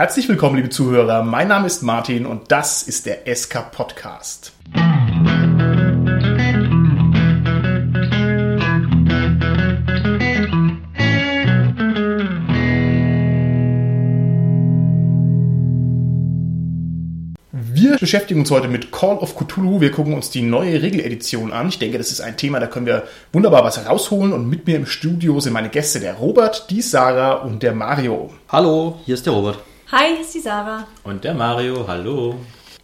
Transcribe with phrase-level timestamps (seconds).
[0.00, 1.22] Herzlich willkommen, liebe Zuhörer.
[1.22, 4.54] Mein Name ist Martin und das ist der SK Podcast.
[17.52, 19.82] Wir beschäftigen uns heute mit Call of Cthulhu.
[19.82, 21.68] Wir gucken uns die neue Regeledition an.
[21.68, 23.02] Ich denke, das ist ein Thema, da können wir
[23.34, 24.32] wunderbar was herausholen.
[24.32, 28.30] Und mit mir im Studio sind meine Gäste, der Robert, die Sarah und der Mario.
[28.48, 29.58] Hallo, hier ist der Robert.
[29.92, 30.86] Hi, hier ist die Sarah.
[31.02, 32.36] Und der Mario, hallo.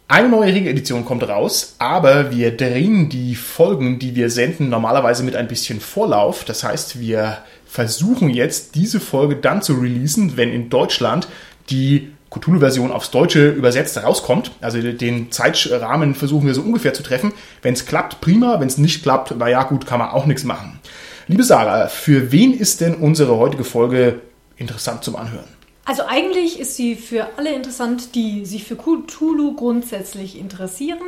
[0.09, 5.33] Eine neue Regeledition kommt raus, aber wir drehen die Folgen, die wir senden, normalerweise mit
[5.37, 6.43] ein bisschen Vorlauf.
[6.43, 11.29] Das heißt, wir versuchen jetzt, diese Folge dann zu releasen, wenn in Deutschland
[11.69, 14.51] die Cthulhu-Version aufs Deutsche übersetzt rauskommt.
[14.59, 17.31] Also den Zeitrahmen versuchen wir so ungefähr zu treffen.
[17.61, 18.59] Wenn es klappt, prima.
[18.59, 20.81] Wenn es nicht klappt, naja, gut, kann man auch nichts machen.
[21.29, 24.19] Liebe Sarah, für wen ist denn unsere heutige Folge
[24.57, 25.56] interessant zum Anhören?
[25.87, 30.99] Also eigentlich ist sie für alle interessant, die sich für Cthulhu grundsätzlich interessieren.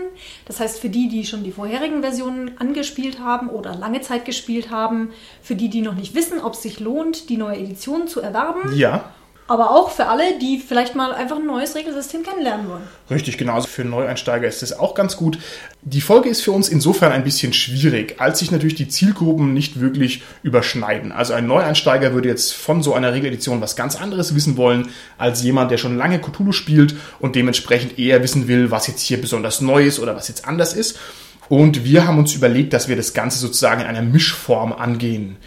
[0.46, 4.70] Das heißt für die, die schon die vorherigen Versionen angespielt haben oder lange Zeit gespielt
[4.70, 5.10] haben,
[5.42, 8.74] für die, die noch nicht wissen, ob es sich lohnt, die neue Edition zu erwerben.
[8.74, 9.12] Ja.
[9.50, 12.84] Aber auch für alle, die vielleicht mal einfach ein neues Regelsystem kennenlernen wollen.
[13.10, 15.40] Richtig, genauso für Neueinsteiger ist das auch ganz gut.
[15.82, 19.80] Die Folge ist für uns insofern ein bisschen schwierig, als sich natürlich die Zielgruppen nicht
[19.80, 21.12] wirklich überschneiden.
[21.12, 25.42] Also ein Neueinsteiger würde jetzt von so einer Regeledition was ganz anderes wissen wollen, als
[25.42, 29.62] jemand, der schon lange Cthulhu spielt und dementsprechend eher wissen will, was jetzt hier besonders
[29.62, 31.00] neu ist oder was jetzt anders ist.
[31.48, 35.38] Und wir haben uns überlegt, dass wir das Ganze sozusagen in einer Mischform angehen.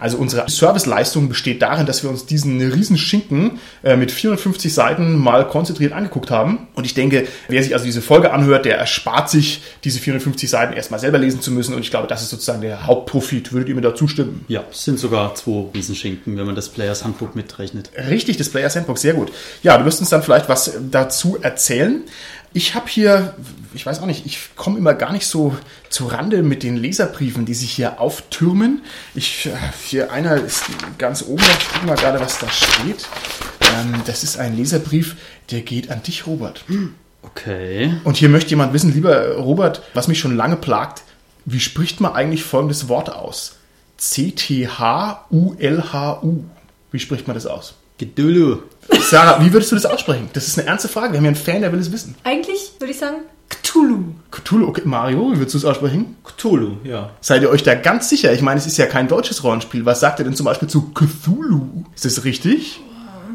[0.00, 5.18] Also unsere Serviceleistung besteht darin, dass wir uns diesen riesen Schinken äh, mit 450 Seiten
[5.18, 6.68] mal konzentriert angeguckt haben.
[6.74, 10.72] Und ich denke, wer sich also diese Folge anhört, der erspart sich, diese 450 Seiten
[10.72, 11.74] erstmal selber lesen zu müssen.
[11.74, 13.52] Und ich glaube, das ist sozusagen der Hauptprofit.
[13.52, 14.44] Würdet ihr mir da zustimmen?
[14.48, 17.90] Ja, es sind sogar zwei Riesenschinken, wenn man das Players Handbook mitrechnet.
[18.08, 19.30] Richtig, das Players Handbook, sehr gut.
[19.62, 22.02] Ja, du wirst uns dann vielleicht was dazu erzählen.
[22.52, 23.34] Ich habe hier,
[23.74, 25.56] ich weiß auch nicht, ich komme immer gar nicht so
[25.88, 28.82] zu Rande mit den Leserbriefen, die sich hier auftürmen.
[29.14, 29.48] Ich,
[29.86, 30.64] hier einer ist
[30.98, 33.06] ganz oben, ich gucke mal gerade, was da steht.
[33.60, 35.14] Ähm, das ist ein Leserbrief,
[35.50, 36.64] der geht an dich, Robert.
[37.22, 37.94] Okay.
[38.02, 41.04] Und hier möchte jemand wissen, lieber Robert, was mich schon lange plagt,
[41.44, 43.58] wie spricht man eigentlich folgendes Wort aus?
[43.96, 45.24] C-T-H-U-L-H-U.
[46.90, 47.74] Wie spricht man das aus?
[47.98, 48.62] Gedullu.
[49.02, 50.28] Sarah, wie würdest du das aussprechen?
[50.32, 51.12] Das ist eine ernste Frage.
[51.12, 52.14] Wir haben hier einen Fan, der will es wissen.
[52.24, 53.16] Eigentlich würde ich sagen
[53.48, 54.14] Cthulhu.
[54.30, 54.82] Cthulhu, okay.
[54.84, 56.16] Mario, wie würdest du es aussprechen?
[56.24, 57.10] Cthulhu, ja.
[57.20, 58.32] Seid ihr euch da ganz sicher?
[58.32, 59.84] Ich meine, es ist ja kein deutsches Rollenspiel.
[59.84, 61.84] Was sagt ihr denn zum Beispiel zu Cthulhu?
[61.94, 62.80] Ist das richtig?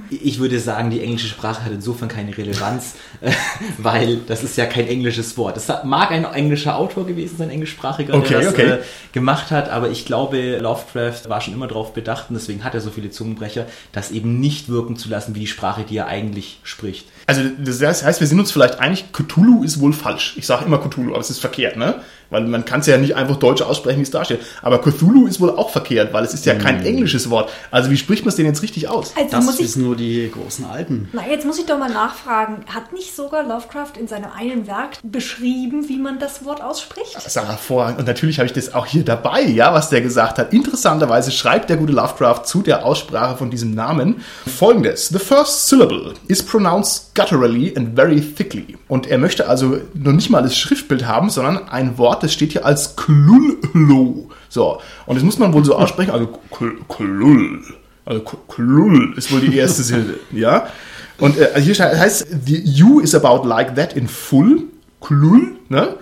[0.10, 3.32] Ich würde sagen, die englische Sprache hat insofern keine Relevanz, äh,
[3.78, 5.58] weil das ist ja kein englisches Wort.
[5.58, 8.70] Es mag ein englischer Autor gewesen sein, englischsprachiger, Okay, der das okay.
[8.70, 8.78] äh,
[9.14, 12.82] gemacht hat, aber ich glaube, Lovecraft war schon immer darauf bedacht und deswegen hat er
[12.82, 16.60] so viele Zungenbrecher, das eben nicht wirken zu lassen wie die Sprache, die er eigentlich
[16.64, 17.08] spricht.
[17.28, 20.36] Also das heißt, wir sind uns vielleicht einig, Cthulhu ist wohl falsch.
[20.38, 22.02] Ich sage immer Cthulhu, aber es ist verkehrt, ne?
[22.30, 24.40] Weil man kann es ja nicht einfach deutsch aussprechen, wie es da steht.
[24.62, 27.50] Aber Cthulhu ist wohl auch verkehrt, weil es ist ja kein englisches Wort.
[27.72, 29.13] Also wie spricht man es denn jetzt richtig aus?
[29.16, 31.09] Also Das muss ich wissen nur die großen Alten.
[31.13, 32.66] Na, jetzt muss ich doch mal nachfragen.
[32.74, 37.18] Hat nicht sogar Lovecraft in seinem einen Werk beschrieben, wie man das Wort ausspricht?
[37.28, 38.00] Sarah hervorragend.
[38.00, 40.53] Und natürlich habe ich das auch hier dabei, ja, was der gesagt hat.
[40.53, 45.09] Interessanterweise schreibt der gute Lovecraft zu der Aussprache von diesem Namen folgendes.
[45.09, 48.78] The first syllable is pronounced gutturally and very thickly.
[48.88, 52.52] Und er möchte also noch nicht mal das Schriftbild haben, sondern ein Wort, das steht
[52.53, 54.30] hier als Klullo.
[54.50, 54.80] So.
[55.06, 57.62] Und das muss man wohl so aussprechen, also Kl- Klull.
[58.06, 60.68] Also Klull ist wohl die erste Silbe, ja.
[61.18, 64.64] Und äh, hier steht- heißt, the U is about like that in full,
[65.02, 65.96] Klull, ne?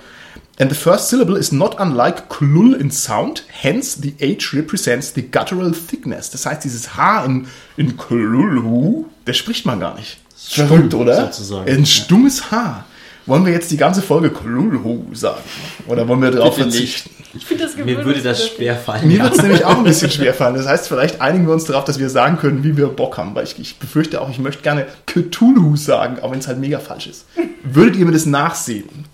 [0.59, 5.23] And the first syllable is not unlike klull in sound, hence the H represents the
[5.23, 6.29] guttural thickness.
[6.29, 10.19] Das heißt, dieses H in, in klullu, das spricht man gar nicht.
[10.35, 11.25] Verrückt, oder?
[11.31, 11.68] sozusagen.
[11.72, 12.85] Ein stummes H.
[13.25, 15.41] Wollen wir jetzt die ganze Folge klulhu sagen?
[15.88, 17.03] Oder wollen wir darauf Bitte nicht.
[17.03, 17.23] verzichten?
[17.35, 19.07] Ich finde das Mir würde das schwer fallen.
[19.07, 19.23] Mir ja.
[19.23, 20.56] wird es nämlich auch ein bisschen schwer fallen.
[20.56, 23.34] Das heißt, vielleicht einigen wir uns darauf, dass wir sagen können, wie wir Bock haben.
[23.34, 26.79] Weil ich, ich befürchte auch, ich möchte gerne Cthulhu sagen, auch wenn es halt mega
[26.79, 27.25] falsch ist.
[27.64, 29.05] Würdet ihr mir das nachsehen?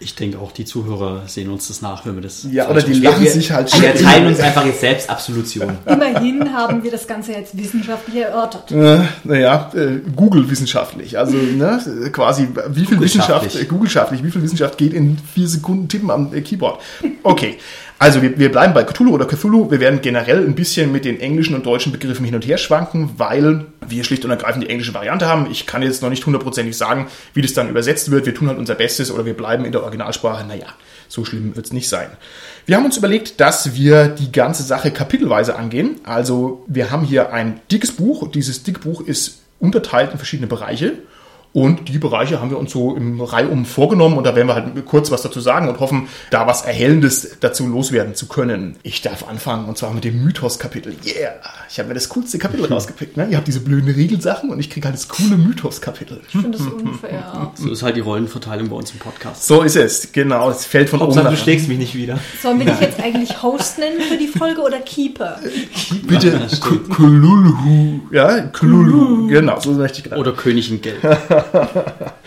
[0.00, 2.46] Ich denke auch, die Zuhörer sehen uns das nach, wenn wir das.
[2.52, 4.00] Ja, oder die lachen Wir, sich halt wir schick.
[4.00, 5.76] erteilen uns einfach jetzt selbst Absolution.
[5.86, 8.70] Immerhin haben wir das Ganze jetzt wissenschaftlich erörtert.
[8.70, 11.18] Äh, naja, äh, Google wissenschaftlich.
[11.18, 11.80] Also ne,
[12.12, 13.62] quasi wie viel Wissenschaft, Googleschaftlich.
[13.62, 16.80] äh, Googleschaftlich, wie viel Wissenschaft geht in vier Sekunden tippen am äh, Keyboard.
[17.24, 17.58] Okay,
[18.00, 19.70] also wir, wir bleiben bei Cthulhu oder Cthulhu.
[19.70, 23.10] Wir werden generell ein bisschen mit den englischen und deutschen Begriffen hin und her schwanken,
[23.16, 25.48] weil wir schlicht und ergreifend die englische Variante haben.
[25.50, 28.24] Ich kann jetzt noch nicht hundertprozentig sagen, wie das dann übersetzt wird.
[28.24, 30.46] Wir tun halt unser Bestes oder wir bleiben in der Originalsprache.
[30.46, 30.66] Naja,
[31.08, 32.08] so schlimm wird es nicht sein.
[32.66, 35.96] Wir haben uns überlegt, dass wir die ganze Sache kapitelweise angehen.
[36.04, 38.30] Also wir haben hier ein dickes Buch.
[38.30, 40.92] Dieses dicke Buch ist unterteilt in verschiedene Bereiche.
[41.52, 44.84] Und die Bereiche haben wir uns so im Reihum vorgenommen und da werden wir halt
[44.84, 48.76] kurz was dazu sagen und hoffen, da was Erhellendes dazu loswerden zu können.
[48.82, 50.94] Ich darf anfangen und zwar mit dem Mythos-Kapitel.
[51.04, 51.32] Yeah!
[51.70, 53.16] Ich habe mir das coolste Kapitel rausgepickt.
[53.16, 53.28] Ne?
[53.30, 56.20] Ihr habt diese blöden Regelsachen und ich kriege halt das coole Mythos-Kapitel.
[56.26, 57.52] Ich finde das unfair.
[57.54, 59.46] So ist halt die Rollenverteilung bei uns im Podcast.
[59.46, 60.50] So ist es, genau.
[60.50, 62.18] Es fällt von oben Hauptsache, du nach schlägst mich nicht wieder.
[62.42, 65.40] Sollen wir dich jetzt eigentlich Host nennen für die Folge oder Keeper?
[66.06, 66.46] Bitte,
[66.90, 68.00] Kululhu.
[68.12, 69.28] Ja, Kululhu.
[69.28, 70.20] Genau, so möchte ich gerade.
[70.20, 71.02] Oder König in Gelb.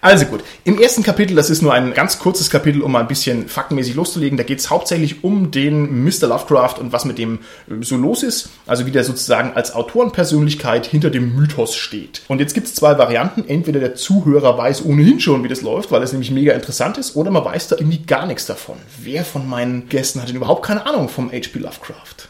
[0.00, 3.08] Also gut, im ersten Kapitel, das ist nur ein ganz kurzes Kapitel, um mal ein
[3.08, 6.28] bisschen faktenmäßig loszulegen, da geht es hauptsächlich um den Mr.
[6.28, 10.86] Lovecraft und was mit dem äh, so los ist, also wie der sozusagen als Autorenpersönlichkeit
[10.86, 12.22] hinter dem Mythos steht.
[12.28, 15.90] Und jetzt gibt es zwei Varianten, entweder der Zuhörer weiß ohnehin schon, wie das läuft,
[15.90, 18.76] weil es nämlich mega interessant ist, oder man weiß da irgendwie gar nichts davon.
[19.02, 21.58] Wer von meinen Gästen hat denn überhaupt keine Ahnung vom H.P.
[21.58, 22.28] Lovecraft?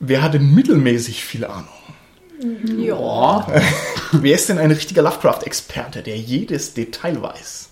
[0.00, 1.68] Wer hat denn mittelmäßig viel Ahnung?
[2.76, 3.46] Ja.
[4.12, 7.67] Wer ist denn ein richtiger Lovecraft-Experte, der jedes Detail weiß?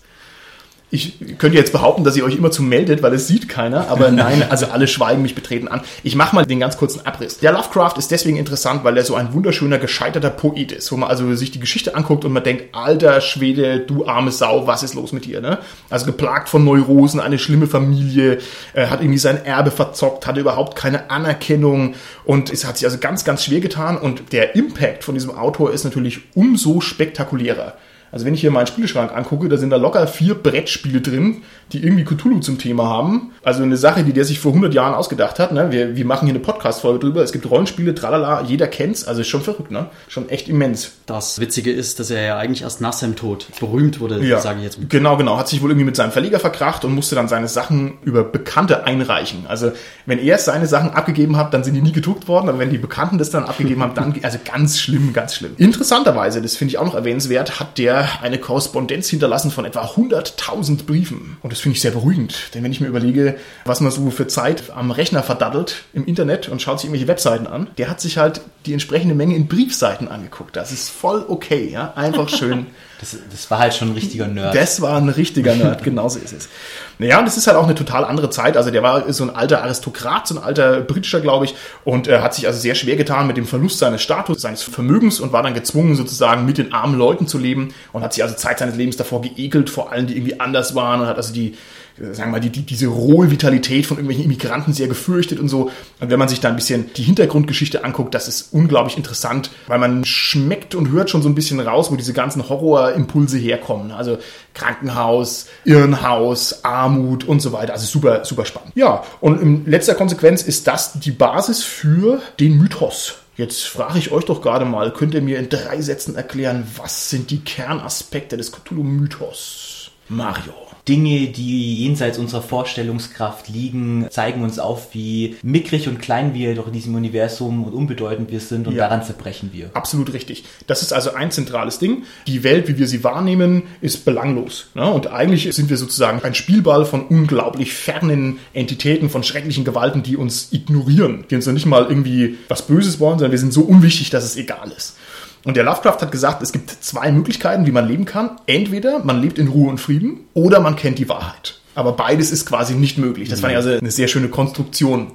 [0.89, 4.09] Ich könnte jetzt behaupten, dass ihr euch immer zu meldet, weil es sieht keiner, aber
[4.11, 5.81] nein, also alle schweigen mich betreten an.
[6.01, 7.39] Ich mache mal den ganz kurzen Abriss.
[7.39, 11.09] Der Lovecraft ist deswegen interessant, weil er so ein wunderschöner, gescheiterter Poet ist, wo man
[11.09, 14.93] also sich die Geschichte anguckt und man denkt, alter Schwede, du arme Sau, was ist
[14.93, 15.41] los mit dir?
[15.41, 15.59] Ne?
[15.89, 18.37] Also geplagt von Neurosen, eine schlimme Familie,
[18.73, 22.97] äh, hat irgendwie sein Erbe verzockt, hatte überhaupt keine Anerkennung und es hat sich also
[22.97, 27.73] ganz, ganz schwer getan und der Impact von diesem Autor ist natürlich umso spektakulärer.
[28.11, 31.43] Also wenn ich hier meinen Spieleschrank angucke, da sind da locker vier Brettspiele drin,
[31.73, 33.31] die irgendwie Cthulhu zum Thema haben.
[33.43, 35.51] Also eine Sache, die der sich vor 100 Jahren ausgedacht hat.
[35.51, 35.71] Ne?
[35.71, 37.21] Wir, wir machen hier eine Podcast-Folge drüber.
[37.23, 39.05] Es gibt Rollenspiele, tralala, jeder kennt's.
[39.05, 39.87] Also ist schon verrückt, ne?
[40.07, 40.91] Schon echt immens.
[41.05, 44.59] Das Witzige ist, dass er ja eigentlich erst nach seinem Tod berühmt wurde, Ja, sage
[44.59, 44.87] ich jetzt mal.
[44.87, 45.37] genau, genau.
[45.37, 48.85] Hat sich wohl irgendwie mit seinem Verleger verkracht und musste dann seine Sachen über Bekannte
[48.85, 49.45] einreichen.
[49.47, 49.71] Also
[50.05, 52.47] wenn er seine Sachen abgegeben hat, dann sind die nie gedruckt worden.
[52.47, 55.51] Aber wenn die Bekannten das dann abgegeben haben, dann, also ganz schlimm, ganz schlimm.
[55.57, 60.85] Interessanterweise, das finde ich auch noch erwähnenswert, hat der eine Korrespondenz hinterlassen von etwa 100.000
[60.85, 61.37] Briefen.
[61.41, 62.53] Und das finde ich sehr beruhigend.
[62.53, 66.49] Denn wenn ich mir überlege, was man so für Zeit am Rechner verdattelt im Internet
[66.49, 70.07] und schaut sich irgendwelche Webseiten an, der hat sich halt die entsprechende Menge in Briefseiten
[70.07, 70.55] angeguckt.
[70.55, 71.93] Das ist voll okay, ja.
[71.95, 72.67] Einfach schön.
[72.99, 74.55] Das, das war halt schon ein richtiger Nerd.
[74.55, 76.49] Das war ein richtiger Nerd, genauso ist es.
[76.97, 78.57] Naja, und das ist halt auch eine total andere Zeit.
[78.57, 81.55] Also der war so ein alter Aristokrat, so ein alter britischer, glaube ich,
[81.85, 85.19] und er hat sich also sehr schwer getan mit dem Verlust seines Status, seines Vermögens
[85.19, 88.35] und war dann gezwungen, sozusagen mit den armen Leuten zu leben und hat sich also
[88.35, 91.55] Zeit seines Lebens davor geekelt, vor allen, die irgendwie anders waren und hat also die
[91.99, 95.71] sagen wir mal, die, die, diese rohe Vitalität von irgendwelchen Immigranten sehr gefürchtet und so.
[95.99, 99.79] Und wenn man sich da ein bisschen die Hintergrundgeschichte anguckt, das ist unglaublich interessant, weil
[99.79, 103.91] man schmeckt und hört schon so ein bisschen raus, wo diese ganzen Horrorimpulse herkommen.
[103.91, 104.17] Also
[104.53, 107.73] Krankenhaus, Irrenhaus, Armut und so weiter.
[107.73, 108.73] Also super, super spannend.
[108.75, 113.15] Ja, und in letzter Konsequenz ist das die Basis für den Mythos.
[113.37, 117.11] Jetzt frage ich euch doch gerade mal, könnt ihr mir in drei Sätzen erklären, was
[117.11, 119.91] sind die Kernaspekte des Cthulhu-Mythos?
[120.09, 120.66] Mario.
[120.87, 126.67] Dinge, die jenseits unserer Vorstellungskraft liegen, zeigen uns auf, wie mickrig und klein wir doch
[126.67, 128.87] in diesem Universum und unbedeutend wir sind und Ja.
[128.87, 129.69] daran zerbrechen wir.
[129.73, 130.43] Absolut richtig.
[130.67, 132.03] Das ist also ein zentrales Ding.
[132.27, 134.67] Die Welt, wie wir sie wahrnehmen, ist belanglos.
[134.75, 134.85] Ne?
[134.89, 140.15] Und eigentlich sind wir sozusagen ein Spielball von unglaublich fernen Entitäten, von schrecklichen Gewalten, die
[140.17, 143.61] uns ignorieren, die uns noch nicht mal irgendwie was Böses wollen, sondern wir sind so
[143.61, 144.95] unwichtig, dass es egal ist.
[145.43, 148.31] Und der Lovecraft hat gesagt, es gibt zwei Möglichkeiten, wie man leben kann.
[148.47, 151.59] Entweder man lebt in Ruhe und Frieden oder man kennt die Wahrheit.
[151.75, 153.29] Aber beides ist quasi nicht möglich.
[153.29, 155.11] Das fand ich also eine sehr schöne Konstruktion.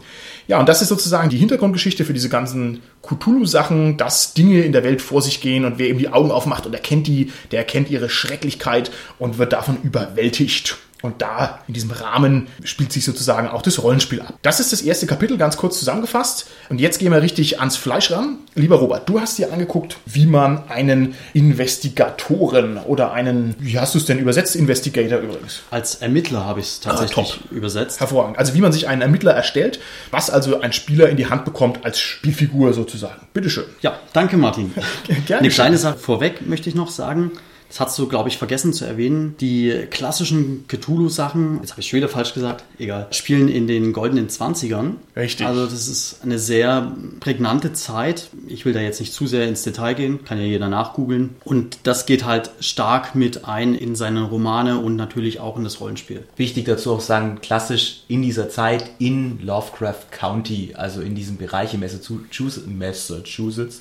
[0.49, 4.85] Ja, und das ist sozusagen die Hintergrundgeschichte für diese ganzen Cthulhu-Sachen, dass Dinge in der
[4.85, 7.91] Welt vor sich gehen und wer eben die Augen aufmacht und erkennt die, der erkennt
[7.91, 10.79] ihre Schrecklichkeit und wird davon überwältigt.
[11.03, 14.35] Und da, in diesem Rahmen, spielt sich sozusagen auch das Rollenspiel ab.
[14.43, 16.47] Das ist das erste Kapitel, ganz kurz zusammengefasst.
[16.69, 18.39] Und jetzt gehen wir richtig ans Fleisch ran.
[18.55, 23.99] Lieber Robert, du hast dir angeguckt, wie man einen Investigatoren oder einen, wie hast du
[23.99, 24.55] es denn übersetzt?
[24.55, 25.61] Investigator übrigens.
[25.71, 27.51] Als Ermittler habe ich es tatsächlich top.
[27.51, 27.99] übersetzt.
[28.01, 28.39] Hervorragend.
[28.39, 29.81] Also wie man sich einen Ermittler erstellt,
[30.13, 33.27] was also ein Spieler in die Hand bekommt als Spielfigur sozusagen.
[33.35, 33.65] Bitteschön.
[33.81, 34.73] Ja, danke Martin.
[35.27, 35.41] Gerne.
[35.41, 37.33] Eine kleine Sache vorweg möchte ich noch sagen.
[37.73, 39.35] Das hast du, glaube ich, vergessen zu erwähnen.
[39.41, 44.29] Die klassischen Cthulhu-Sachen, jetzt habe ich schon wieder falsch gesagt, egal, spielen in den goldenen
[44.29, 44.97] 20ern.
[45.17, 45.47] Richtig.
[45.47, 48.29] Also das ist eine sehr prägnante Zeit.
[48.47, 51.31] Ich will da jetzt nicht zu sehr ins Detail gehen, kann ja jeder nachgoogeln.
[51.45, 55.81] Und das geht halt stark mit ein in seine Romane und natürlich auch in das
[55.81, 56.25] Rollenspiel.
[56.37, 61.73] Wichtig dazu auch sagen, klassisch in dieser Zeit in Lovecraft County, also in diesem Bereich
[61.73, 63.81] in Massachusetts, Massachusetts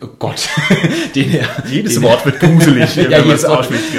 [0.00, 0.48] oh Gott,
[1.14, 2.96] den er, Jedes den Wort wird gruselig.
[3.10, 3.27] ja.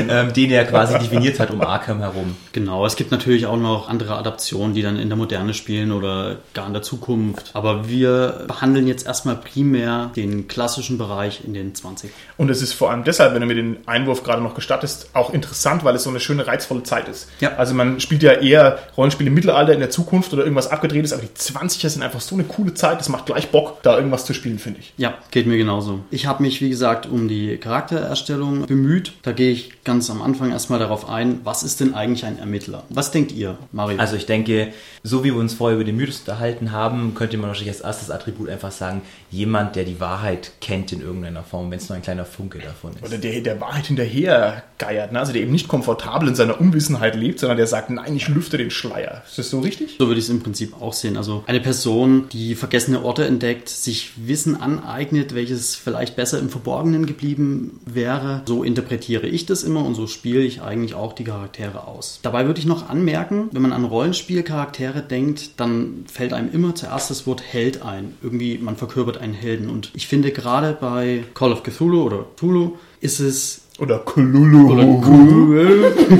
[0.09, 2.35] Ähm, den er quasi definiert hat um Arkham herum.
[2.51, 6.37] Genau, es gibt natürlich auch noch andere Adaptionen, die dann in der Moderne spielen oder
[6.53, 7.51] gar in der Zukunft.
[7.53, 12.11] Aber wir behandeln jetzt erstmal primär den klassischen Bereich in den 20.
[12.37, 15.33] Und es ist vor allem deshalb, wenn du mir den Einwurf gerade noch gestattest, auch
[15.33, 17.29] interessant, weil es so eine schöne, reizvolle Zeit ist.
[17.39, 17.55] Ja.
[17.57, 21.21] Also man spielt ja eher Rollenspiele im Mittelalter, in der Zukunft oder irgendwas abgedrehtes, aber
[21.21, 24.33] die 20er sind einfach so eine coole Zeit, es macht gleich Bock, da irgendwas zu
[24.33, 24.93] spielen, finde ich.
[24.97, 25.99] Ja, geht mir genauso.
[26.11, 29.13] Ich habe mich, wie gesagt, um die Charaktererstellung bemüht.
[29.21, 32.83] Da gehe ich ganz am Anfang erstmal darauf ein, was ist denn eigentlich ein Ermittler?
[32.89, 33.99] Was denkt ihr, Mario?
[33.99, 34.73] Also ich denke,
[35.03, 38.11] so wie wir uns vorher über den Mythos unterhalten haben, könnte man wahrscheinlich als erstes
[38.11, 42.01] Attribut einfach sagen, jemand, der die Wahrheit kennt in irgendeiner Form, wenn es nur ein
[42.01, 43.03] kleiner Funke davon ist.
[43.03, 45.19] Oder der der Wahrheit hinterher geiert, ne?
[45.19, 48.57] also der eben nicht komfortabel in seiner Unwissenheit lebt, sondern der sagt, nein, ich lüfte
[48.57, 49.23] den Schleier.
[49.27, 49.95] Ist das so richtig?
[49.97, 51.17] So würde ich es im Prinzip auch sehen.
[51.17, 57.05] Also eine Person, die vergessene Orte entdeckt, sich Wissen aneignet, welches vielleicht besser im Verborgenen
[57.05, 58.41] geblieben wäre.
[58.45, 58.63] So
[59.09, 62.19] interpretiere ich das immer und so spiele ich eigentlich auch die Charaktere aus.
[62.21, 67.09] Dabei würde ich noch anmerken, wenn man an Rollenspielcharaktere denkt, dann fällt einem immer zuerst
[67.09, 68.15] das Wort Held ein.
[68.21, 69.69] Irgendwie, man verkörpert einen Helden.
[69.69, 74.73] Und ich finde gerade bei Call of Cthulhu oder Cthulhu ist es Oder Kululu.
[74.73, 74.83] oder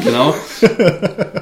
[0.04, 0.34] genau,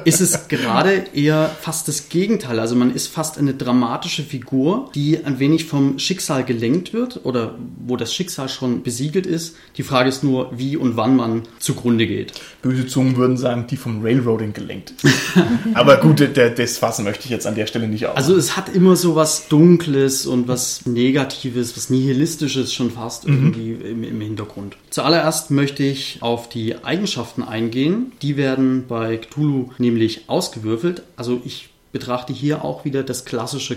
[0.04, 2.58] ist es gerade eher fast das Gegenteil.
[2.58, 7.54] Also man ist fast eine dramatische Figur, die ein wenig vom Schicksal gelenkt wird oder
[7.86, 9.54] wo das Schicksal schon besiegelt ist.
[9.76, 12.32] Die Frage ist nur, wie und wann man zugrunde geht.
[12.62, 14.94] Böse Zungen würden sagen, die vom Railroading gelenkt.
[15.74, 18.16] Aber gut, das fassen möchte ich jetzt an der Stelle nicht aus.
[18.16, 23.72] Also es hat immer so was Dunkles und was Negatives, was Nihilistisches schon fast irgendwie
[23.72, 24.76] im, im Hintergrund.
[24.90, 28.12] Zuallererst möchte ich auf die Eigenschaften eingehen.
[28.22, 31.02] Die werden bei Cthulhu nämlich ausgewürfelt.
[31.16, 33.76] Also ich betrachte hier auch wieder das klassische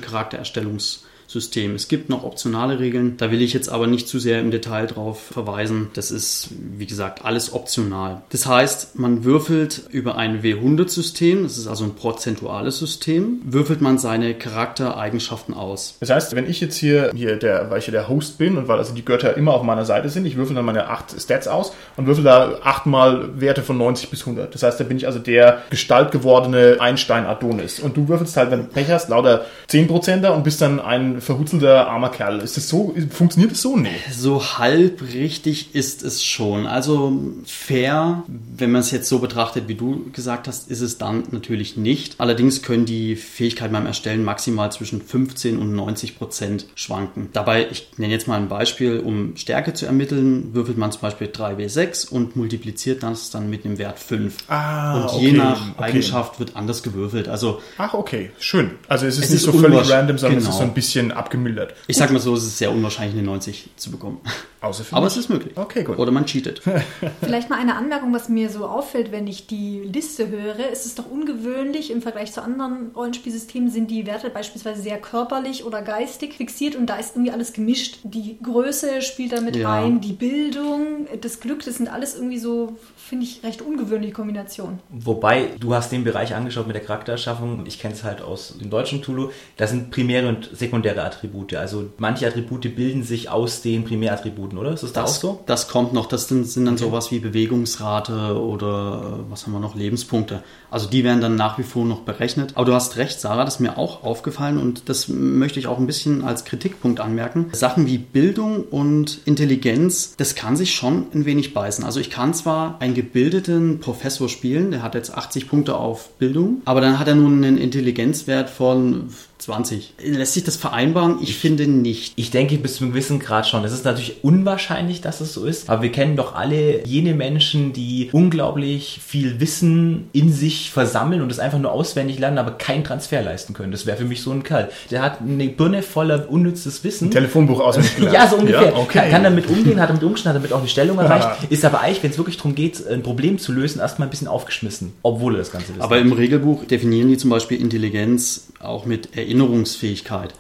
[1.32, 1.76] Charaktererstellungssystem.
[1.76, 4.88] Es gibt noch optionale Regeln, da will ich jetzt aber nicht zu sehr im Detail
[4.88, 5.90] drauf verweisen.
[5.94, 8.22] Das ist, wie gesagt, alles optional.
[8.30, 13.98] Das heißt, man würfelt über ein W100-System, das ist also ein prozentuales System, würfelt man
[13.98, 15.96] seine Charaktereigenschaften aus.
[16.00, 18.68] Das heißt, wenn ich jetzt hier, hier der, weil ich ja der Host bin und
[18.68, 21.48] weil also die Götter immer auf meiner Seite sind, ich würfel dann meine acht Stats
[21.48, 24.54] aus und würfel da achtmal Werte von 90 bis 100.
[24.54, 27.80] Das heißt, da bin ich also der gestaltgewordene Einstein-Adonis.
[27.80, 31.88] Und du würfelst halt, wenn du Pech hast, lauter 10%er und bist dann ein verhutzelter
[31.88, 32.40] armer Kerl.
[32.40, 33.78] Ist das so, funktioniert das so?
[33.78, 33.90] Nee.
[34.12, 36.68] So halb richtig ist es schon.
[36.68, 41.24] Also fair, wenn man es jetzt so betrachtet, wie du gesagt hast, ist es dann
[41.32, 42.16] natürlich nicht.
[42.20, 47.30] Allerdings können die Fähigkeiten beim Erstellen maximal zwischen 15 und 90 Prozent schwanken.
[47.34, 51.28] Dabei, ich nenne jetzt mal ein Beispiel, um Stärke zu ermitteln, würfelt man zum Beispiel
[51.28, 54.36] 3W6 und multipliziert das dann mit einem Wert 5.
[54.48, 55.84] Ah, und je okay, nach okay.
[55.84, 57.28] Eigenschaft wird anders gewürfelt.
[57.28, 58.32] Also Ach, okay.
[58.40, 58.72] Schön.
[58.88, 60.56] Also es ist Es nicht ist so völlig random, sondern es genau.
[60.56, 61.76] ist so ein bisschen abgemildert.
[61.88, 64.22] ich sag mal so, es ist sehr unwahrscheinlich, eine 90 zu bekommen.
[64.62, 65.14] Außer für Aber mich.
[65.14, 65.58] es ist möglich.
[65.58, 65.98] Okay, gut.
[65.98, 66.62] Oder man cheatet.
[67.22, 70.72] Vielleicht mal eine Anmerkung, was mir so auffällt, wenn ich die Liste höre.
[70.72, 75.66] Es ist doch ungewöhnlich, im Vergleich zu anderen Rollenspielsystemen sind die Werte beispielsweise sehr körperlich
[75.66, 78.00] oder geistig fixiert und da ist irgendwie alles gemischt.
[78.04, 79.70] Die Größe spielt da mit Ja.
[79.74, 84.80] rein, die Bildung, das Glück, das sind alles irgendwie so, finde ich, recht ungewöhnliche Kombinationen.
[84.90, 87.66] Wobei, du hast den Bereich angeschaut mit der Charaktererschaffung.
[87.66, 89.30] Ich kenne es halt aus dem deutschen Tulu.
[89.58, 91.56] Das sind primäre und sekundäre Attribute.
[91.56, 94.74] Also manche Attribute bilden sich aus den Primärattributen, oder?
[94.74, 95.40] Ist das, da auch Das, so?
[95.46, 99.60] das kommt noch, das sind, sind dann sowas wie Bewegungsrate oder äh, was haben wir
[99.60, 100.44] noch, Lebenspunkte.
[100.70, 102.54] Also die werden dann nach wie vor noch berechnet.
[102.56, 105.78] Aber du hast recht, Sarah, das ist mir auch aufgefallen und das möchte ich auch
[105.78, 107.50] ein bisschen als Kritikpunkt anmerken.
[107.52, 111.84] Sachen wie Bildung und Intelligenz, das kann sich schon ein wenig beißen.
[111.84, 116.62] Also ich kann zwar einen gebildeten Professor spielen, der hat jetzt 80 Punkte auf Bildung,
[116.66, 119.10] aber dann hat er nun einen Intelligenzwert von
[119.42, 119.94] 20.
[120.04, 121.18] Lässt sich das vereinbaren?
[121.22, 122.14] Ich finde nicht.
[122.16, 123.64] Ich denke bis zu einem gewissen Grad schon.
[123.66, 127.74] Es ist natürlich unwahrscheinlich, dass es so ist, aber wir kennen doch alle jene Menschen,
[127.74, 132.84] die unglaublich viel Wissen in sich versammeln und es einfach nur auswendig lernen, aber keinen
[132.84, 133.72] Transfer leisten können.
[133.72, 134.70] Das wäre für mich so ein Kerl.
[134.92, 137.10] Der hat eine Birne voller unnützes Wissen.
[137.10, 138.16] Telefonbuch auswendig gelernt.
[138.16, 138.68] Ja, so ungefähr.
[138.68, 139.00] Ja, okay.
[139.00, 141.28] kann, kann damit umgehen, hat damit umgeschnitten, hat damit auch eine Stellung erreicht.
[141.28, 141.38] Ah.
[141.50, 144.28] Ist aber eigentlich, wenn es wirklich darum geht, ein Problem zu lösen, erstmal ein bisschen
[144.28, 144.94] aufgeschmissen.
[145.02, 145.82] Obwohl er das Ganze wissen.
[145.82, 150.34] Aber im Regelbuch definieren die zum Beispiel Intelligenz auch mit Erinnerungsfähigkeit.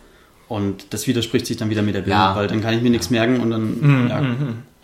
[0.47, 2.35] Und das widerspricht sich dann wieder mit der Bildung, Ja.
[2.35, 4.19] weil dann kann ich mir nichts merken und dann ja,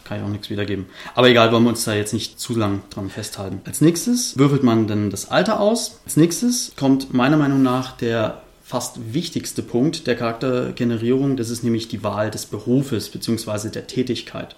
[0.06, 0.86] kann ich auch nichts wiedergeben.
[1.14, 3.60] Aber egal, wollen wir uns da jetzt nicht zu lang dran festhalten.
[3.66, 6.00] Als nächstes würfelt man dann das Alter aus.
[6.06, 11.36] Als nächstes kommt meiner Meinung nach der fast wichtigste Punkt der Charaktergenerierung.
[11.38, 13.70] Das ist nämlich die Wahl des Berufes bzw.
[13.70, 14.56] der Tätigkeit.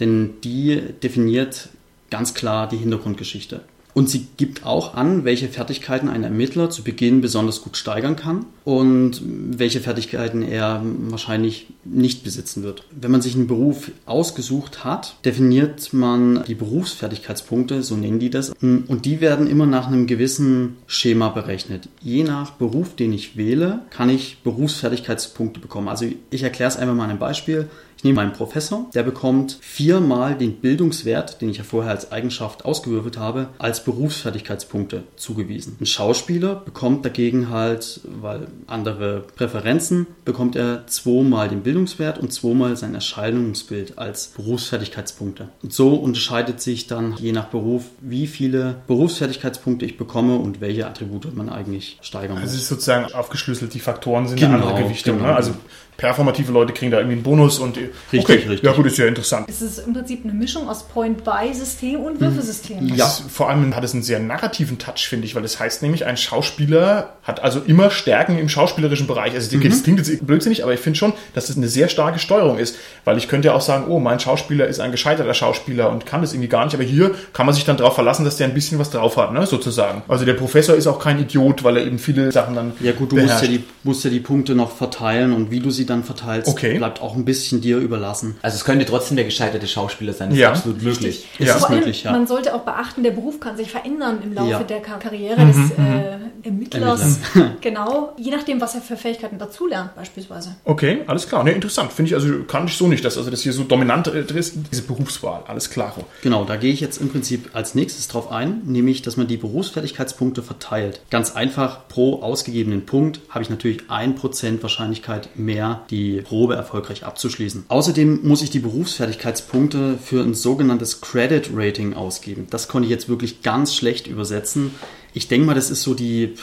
[0.00, 1.68] Denn die definiert
[2.10, 3.60] ganz klar die Hintergrundgeschichte.
[3.98, 8.46] Und sie gibt auch an, welche Fertigkeiten ein Ermittler zu Beginn besonders gut steigern kann
[8.62, 12.84] und welche Fertigkeiten er wahrscheinlich nicht besitzen wird.
[12.92, 18.52] Wenn man sich einen Beruf ausgesucht hat, definiert man die Berufsfertigkeitspunkte, so nennen die das,
[18.60, 21.88] und die werden immer nach einem gewissen Schema berechnet.
[22.00, 25.88] Je nach Beruf, den ich wähle, kann ich Berufsfertigkeitspunkte bekommen.
[25.88, 27.68] Also ich erkläre es einfach mal an einem Beispiel.
[27.98, 32.64] Ich nehme meinen Professor, der bekommt viermal den Bildungswert, den ich ja vorher als Eigenschaft
[32.64, 35.76] ausgewürfelt habe, als Berufsfertigkeitspunkte zugewiesen.
[35.80, 42.76] Ein Schauspieler bekommt dagegen halt, weil andere Präferenzen, bekommt er zweimal den Bildungswert und zweimal
[42.76, 45.48] sein Erscheinungsbild als Berufsfertigkeitspunkte.
[45.64, 50.86] Und so unterscheidet sich dann je nach Beruf, wie viele Berufsfertigkeitspunkte ich bekomme und welche
[50.86, 52.42] Attribute man eigentlich steigern muss.
[52.42, 55.16] Also es ist sozusagen aufgeschlüsselt, die Faktoren sind Genau, andere Gewichtung.
[55.16, 55.30] genau.
[55.30, 55.34] Ne?
[55.34, 55.54] Also
[55.98, 58.62] performative Leute kriegen da irgendwie einen Bonus und Richtig, okay, richtig.
[58.62, 59.46] Ja gut, ist ja interessant.
[59.50, 62.86] Es ist im Prinzip eine Mischung aus Point-Buy-System und Würfelsystem.
[62.94, 63.06] Ja.
[63.06, 66.06] Es, vor allem hat es einen sehr narrativen Touch, finde ich, weil das heißt nämlich,
[66.06, 69.34] ein Schauspieler hat also immer Stärken im schauspielerischen Bereich.
[69.34, 69.68] Also Mhm.
[69.68, 72.76] das klingt jetzt blödsinnig, aber ich finde schon, dass das eine sehr starke Steuerung ist,
[73.04, 76.20] weil ich könnte ja auch sagen, oh, mein Schauspieler ist ein gescheiterter Schauspieler und kann
[76.20, 78.54] das irgendwie gar nicht, aber hier kann man sich dann darauf verlassen, dass der ein
[78.54, 80.02] bisschen was drauf hat, ne, sozusagen.
[80.06, 83.10] Also der Professor ist auch kein Idiot, weil er eben viele Sachen dann Ja gut,
[83.10, 86.04] du musst ja, die, musst ja die Punkte noch verteilen und wie du sie dann
[86.04, 86.78] verteilst, Okay.
[86.78, 88.36] bleibt auch ein bisschen dir überlassen.
[88.42, 90.50] Also es könnte trotzdem der gescheiterte Schauspieler sein, das Ja.
[90.52, 91.26] ist absolut möglich.
[91.38, 91.54] Ist Ja.
[91.54, 92.12] es Vor allem, möglich, ja.
[92.12, 94.62] man sollte auch beachten, der Beruf kann sich verändern im Laufe Ja.
[94.62, 97.00] der Kar Karriere des äh, Ermittlers.
[97.34, 97.54] Ermittler.
[97.60, 100.54] genau, je nachdem, was er für Fähigkeiten dazulernt, beispielsweise.
[100.64, 101.44] Okay, alles klar.
[101.44, 101.92] Ne, interessant.
[101.92, 104.54] Finde ich, also kann ich so nicht, dass also das hier so dominant äh, ist,
[104.70, 105.42] diese Berufswahl.
[105.46, 105.94] Alles klar.
[106.22, 109.36] Genau, da gehe ich jetzt im Prinzip als nächstes drauf ein, nämlich, dass man die
[109.36, 111.00] Berufsfertigkeitspunkte verteilt.
[111.10, 117.64] Ganz einfach, pro ausgegebenen Punkt habe ich natürlich 1% Wahrscheinlichkeit mehr, die Probe erfolgreich abzuschließen.
[117.68, 122.46] Außerdem muss ich die Berufsfertigkeitspunkte für ein sogenanntes Credit Rating ausgeben.
[122.50, 124.72] Das konnte ich jetzt wirklich ganz schlecht übersetzen.
[125.14, 126.34] Ich denke mal, das ist so die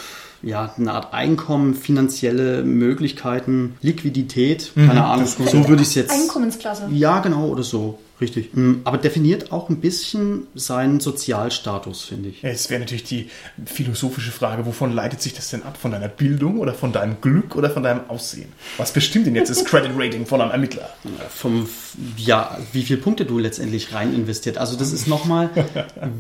[0.42, 5.26] ja, eine Art Einkommen, finanzielle Möglichkeiten, Liquidität, keine Ahnung.
[5.26, 6.12] So würde ich es jetzt.
[6.12, 6.88] Einkommensklasse.
[6.92, 8.00] Ja, genau, oder so.
[8.22, 8.54] Richtig.
[8.54, 12.42] Mm, Aber definiert auch ein bisschen seinen Sozialstatus, finde ich.
[12.44, 13.30] Jetzt wäre natürlich die
[13.66, 15.78] philosophische Frage, wovon leitet sich das denn ab?
[15.78, 18.50] Von deiner Bildung oder von deinem Glück oder von deinem Aussehen?
[18.78, 20.90] Was bestimmt denn jetzt das Credit Rating von einem Ermittler?
[21.30, 21.68] Vom,
[22.18, 24.58] ja, wie viele Punkte du letztendlich rein investiert.
[24.58, 25.50] Also das ist nochmal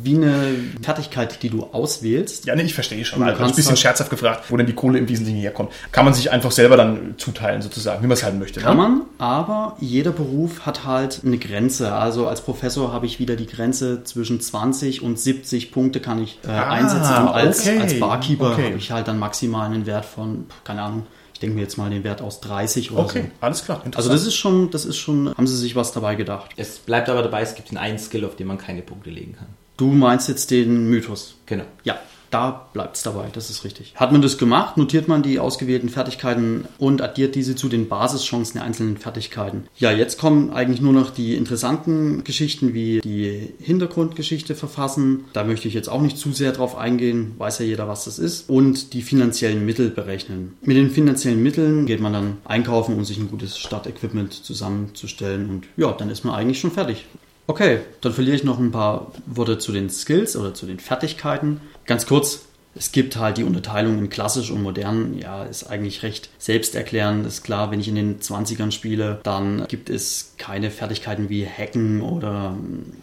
[0.03, 2.45] wie eine Fertigkeit, die du auswählst.
[2.45, 3.19] Ja, ne, ich verstehe schon.
[3.19, 5.71] Du Also ein bisschen halt- scherzhaft gefragt, wo denn die Kohle im Wesentlichen herkommt.
[5.91, 8.59] Kann man sich einfach selber dann zuteilen, sozusagen, wie man es halt möchte.
[8.59, 8.83] Kann ne?
[8.83, 11.84] man, aber jeder Beruf hat halt eine Grenze.
[11.93, 16.39] Also als Professor habe ich wieder die Grenze zwischen 20 und 70 Punkte kann ich
[16.45, 17.21] äh, Ah, einsetzen.
[17.23, 18.65] Und als, okay, als Barkeeper okay.
[18.67, 21.89] habe ich halt dann maximal einen Wert von, keine Ahnung, ich denke mir jetzt mal
[21.89, 23.27] den Wert aus 30 oder Okay, so.
[23.45, 23.81] alles klar.
[23.95, 26.51] Also das ist schon, das ist schon, haben sie sich was dabei gedacht.
[26.55, 29.35] Es bleibt aber dabei, es gibt den einen Skill, auf den man keine Punkte legen
[29.37, 29.47] kann.
[29.77, 31.35] Du meinst jetzt den Mythos.
[31.45, 31.65] Genau.
[31.83, 31.97] Ja,
[32.31, 33.93] da bleibt es dabei, das ist richtig.
[33.95, 38.55] Hat man das gemacht, notiert man die ausgewählten Fertigkeiten und addiert diese zu den Basischancen
[38.55, 39.67] der einzelnen Fertigkeiten.
[39.77, 45.25] Ja, jetzt kommen eigentlich nur noch die interessanten Geschichten wie die Hintergrundgeschichte verfassen.
[45.33, 48.19] Da möchte ich jetzt auch nicht zu sehr drauf eingehen, weiß ja jeder, was das
[48.19, 48.49] ist.
[48.49, 50.57] Und die finanziellen Mittel berechnen.
[50.61, 55.65] Mit den finanziellen Mitteln geht man dann einkaufen, um sich ein gutes Startequipment zusammenzustellen und
[55.77, 57.05] ja, dann ist man eigentlich schon fertig.
[57.47, 61.61] Okay, dann verliere ich noch ein paar Worte zu den Skills oder zu den Fertigkeiten.
[61.85, 65.17] Ganz kurz, es gibt halt die Unterteilung in klassisch und modern.
[65.17, 67.25] Ja, ist eigentlich recht selbsterklärend.
[67.25, 72.01] Ist klar, wenn ich in den 20ern spiele, dann gibt es keine Fertigkeiten wie Hacken
[72.01, 72.93] oder hm,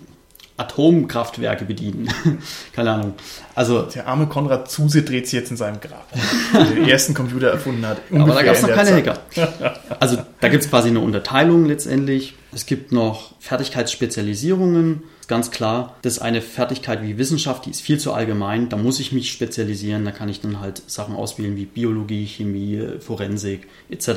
[0.62, 2.08] Atomkraftwerke bedienen.
[2.74, 3.14] keine Ahnung.
[3.54, 6.06] Also, Der arme Konrad Zuse dreht sich jetzt in seinem Grab.
[6.52, 7.98] der den ersten Computer erfunden hat.
[8.12, 8.92] aber da gab es noch keine.
[8.92, 9.18] Hacker.
[10.00, 12.34] Also da gibt es quasi eine Unterteilung letztendlich.
[12.52, 15.02] Es gibt noch Fertigkeitsspezialisierungen.
[15.28, 18.68] Ganz klar, das ist eine Fertigkeit wie Wissenschaft, die ist viel zu allgemein.
[18.68, 20.04] Da muss ich mich spezialisieren.
[20.04, 24.08] Da kann ich dann halt Sachen auswählen wie Biologie, Chemie, Forensik etc.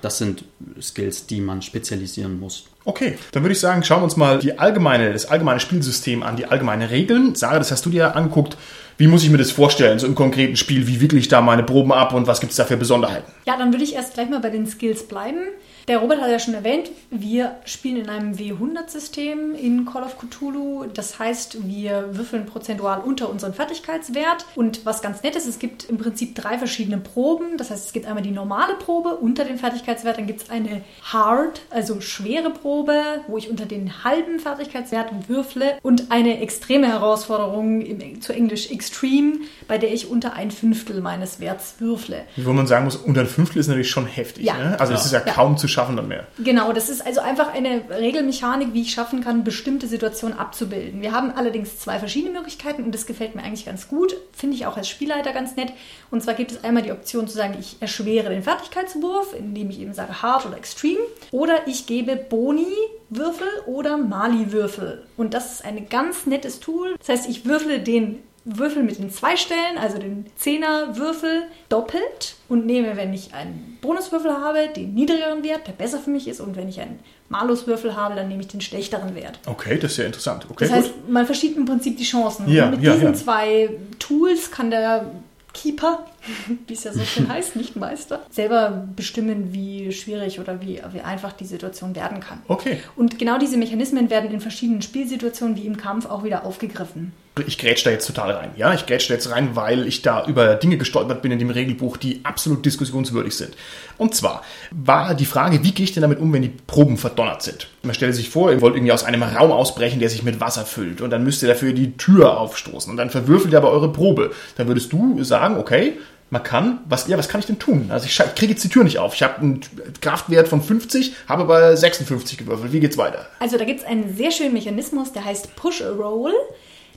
[0.00, 0.44] Das sind
[0.80, 2.64] Skills, die man spezialisieren muss.
[2.84, 6.36] Okay, dann würde ich sagen, schauen wir uns mal die allgemeine, das allgemeine Spielsystem an,
[6.36, 7.34] die allgemeinen Regeln.
[7.34, 8.56] Sarah, das hast du dir ja angeguckt.
[8.96, 10.86] Wie muss ich mir das vorstellen, so im konkreten Spiel?
[10.86, 13.30] Wie wickle ich da meine Proben ab und was gibt es da für Besonderheiten?
[13.44, 15.40] Ja, dann würde ich erst gleich mal bei den Skills bleiben.
[15.88, 20.84] Der Robert hat ja schon erwähnt, wir spielen in einem W100-System in Call of Cthulhu.
[20.92, 24.46] Das heißt, wir würfeln prozentual unter unseren Fertigkeitswert.
[24.56, 27.56] Und was ganz nett ist, es gibt im Prinzip drei verschiedene Proben.
[27.56, 30.82] Das heißt, es gibt einmal die normale Probe unter den Fertigkeitswert, dann gibt es eine
[31.04, 37.80] Hard, also schwere Probe, wo ich unter den halben Fertigkeitswert würfle und eine extreme Herausforderung,
[37.80, 39.34] im, zu Englisch Extreme,
[39.68, 42.22] bei der ich unter ein Fünftel meines Werts würfle.
[42.36, 44.44] Wo man sagen muss, unter ein Fünftel ist natürlich schon heftig.
[44.44, 44.58] Ja.
[44.58, 44.80] Ne?
[44.80, 45.32] Also es ist ja, Ja.
[45.32, 46.26] kaum zu schaffen dann mehr.
[46.38, 51.02] Genau, das ist also einfach eine Regelmechanik, wie ich schaffen kann, bestimmte Situationen abzubilden.
[51.02, 54.66] Wir haben allerdings zwei verschiedene Möglichkeiten und das gefällt mir eigentlich ganz gut, finde ich
[54.66, 55.72] auch als Spielleiter ganz nett.
[56.10, 59.80] Und zwar gibt es einmal die Option zu sagen, ich erschwere den Fertigkeitswurf, indem ich
[59.80, 62.66] eben sage Hard oder Extreme, oder ich gebe Boni
[63.08, 65.04] Würfel oder Mali-Würfel.
[65.16, 66.96] Und das ist ein ganz nettes Tool.
[66.98, 72.64] Das heißt, ich würfle den Würfel mit den zwei Stellen, also den Zehner-Würfel, doppelt und
[72.64, 76.40] nehme, wenn ich einen Bonuswürfel habe, den niedrigeren Wert, der besser für mich ist.
[76.40, 79.40] Und wenn ich einen Maluswürfel habe, dann nehme ich den schlechteren Wert.
[79.46, 80.46] Okay, das ist ja interessant.
[80.48, 82.48] Okay, Das heißt, man verschiebt im Prinzip die Chancen.
[82.48, 83.14] Ja, und mit ja, diesen ja.
[83.14, 85.10] zwei Tools kann der
[85.52, 86.06] Keeper,
[86.68, 91.00] wie es ja so schön heißt, nicht Meister, selber bestimmen, wie schwierig oder wie, wie
[91.00, 92.42] einfach die Situation werden kann.
[92.46, 92.78] Okay.
[92.94, 97.12] Und genau diese Mechanismen werden in verschiedenen Spielsituationen wie im Kampf auch wieder aufgegriffen.
[97.44, 98.52] Ich grätsch da jetzt total rein.
[98.56, 101.50] Ja, ich grätsch da jetzt rein, weil ich da über Dinge gestolpert bin in dem
[101.50, 103.54] Regelbuch, die absolut diskussionswürdig sind.
[103.98, 107.42] Und zwar war die Frage, wie gehe ich denn damit um, wenn die Proben verdonnert
[107.42, 107.68] sind?
[107.82, 110.64] Man stelle sich vor, ihr wollt irgendwie aus einem Raum ausbrechen, der sich mit Wasser
[110.64, 113.92] füllt und dann müsst ihr dafür die Tür aufstoßen und dann verwürfelt ihr aber eure
[113.92, 114.30] Probe.
[114.56, 115.98] Dann würdest du sagen, okay,
[116.30, 117.90] man kann, was, ja, was kann ich denn tun?
[117.90, 119.14] Also ich, ich kriege jetzt die Tür nicht auf.
[119.14, 119.60] Ich habe einen
[120.00, 122.72] Kraftwert von 50, habe aber 56 gewürfelt.
[122.72, 123.26] Wie geht's weiter?
[123.40, 126.32] Also da gibt es einen sehr schönen Mechanismus, der heißt Push a Roll.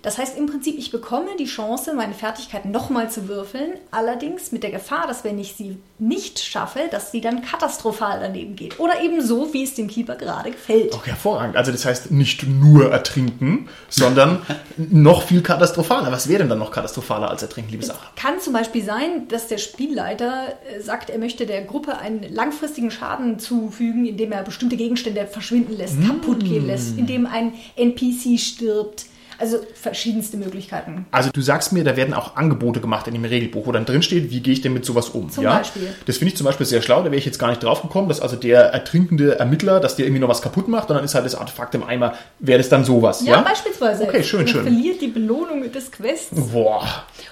[0.01, 4.63] Das heißt im Prinzip, ich bekomme die Chance, meine Fertigkeiten nochmal zu würfeln, allerdings mit
[4.63, 8.79] der Gefahr, dass wenn ich sie nicht schaffe, dass sie dann katastrophal daneben geht.
[8.79, 10.93] Oder eben so, wie es dem Keeper gerade gefällt.
[10.93, 11.57] Okay, hervorragend.
[11.57, 14.41] Also das heißt nicht nur ertrinken, sondern
[14.77, 16.11] noch viel katastrophaler.
[16.11, 18.07] Was wäre denn dann noch katastrophaler als ertrinken, liebe Sache?
[18.15, 22.91] Kann zum Beispiel sein, dass der Spielleiter äh, sagt, er möchte der Gruppe einen langfristigen
[22.91, 29.05] Schaden zufügen, indem er bestimmte Gegenstände verschwinden lässt, kaputt gehen lässt, indem ein NPC stirbt.
[29.39, 31.05] Also verschiedenste Möglichkeiten.
[31.11, 34.01] Also du sagst mir, da werden auch Angebote gemacht in dem Regelbuch, wo dann drin
[34.01, 35.29] steht, wie gehe ich denn mit sowas um?
[35.29, 35.57] Zum ja?
[35.57, 35.93] Beispiel.
[36.05, 38.09] Das finde ich zum Beispiel sehr schlau, da wäre ich jetzt gar nicht drauf gekommen,
[38.09, 41.15] dass also der ertrinkende Ermittler, dass der irgendwie noch was kaputt macht und dann ist
[41.15, 43.41] halt das Artefakt im Eimer, wäre das dann sowas, Ja, ja?
[43.41, 44.03] beispielsweise.
[44.03, 44.63] Okay, schön, schön.
[44.63, 46.31] verliert die Belohnung des Quests.
[46.51, 46.85] Boah.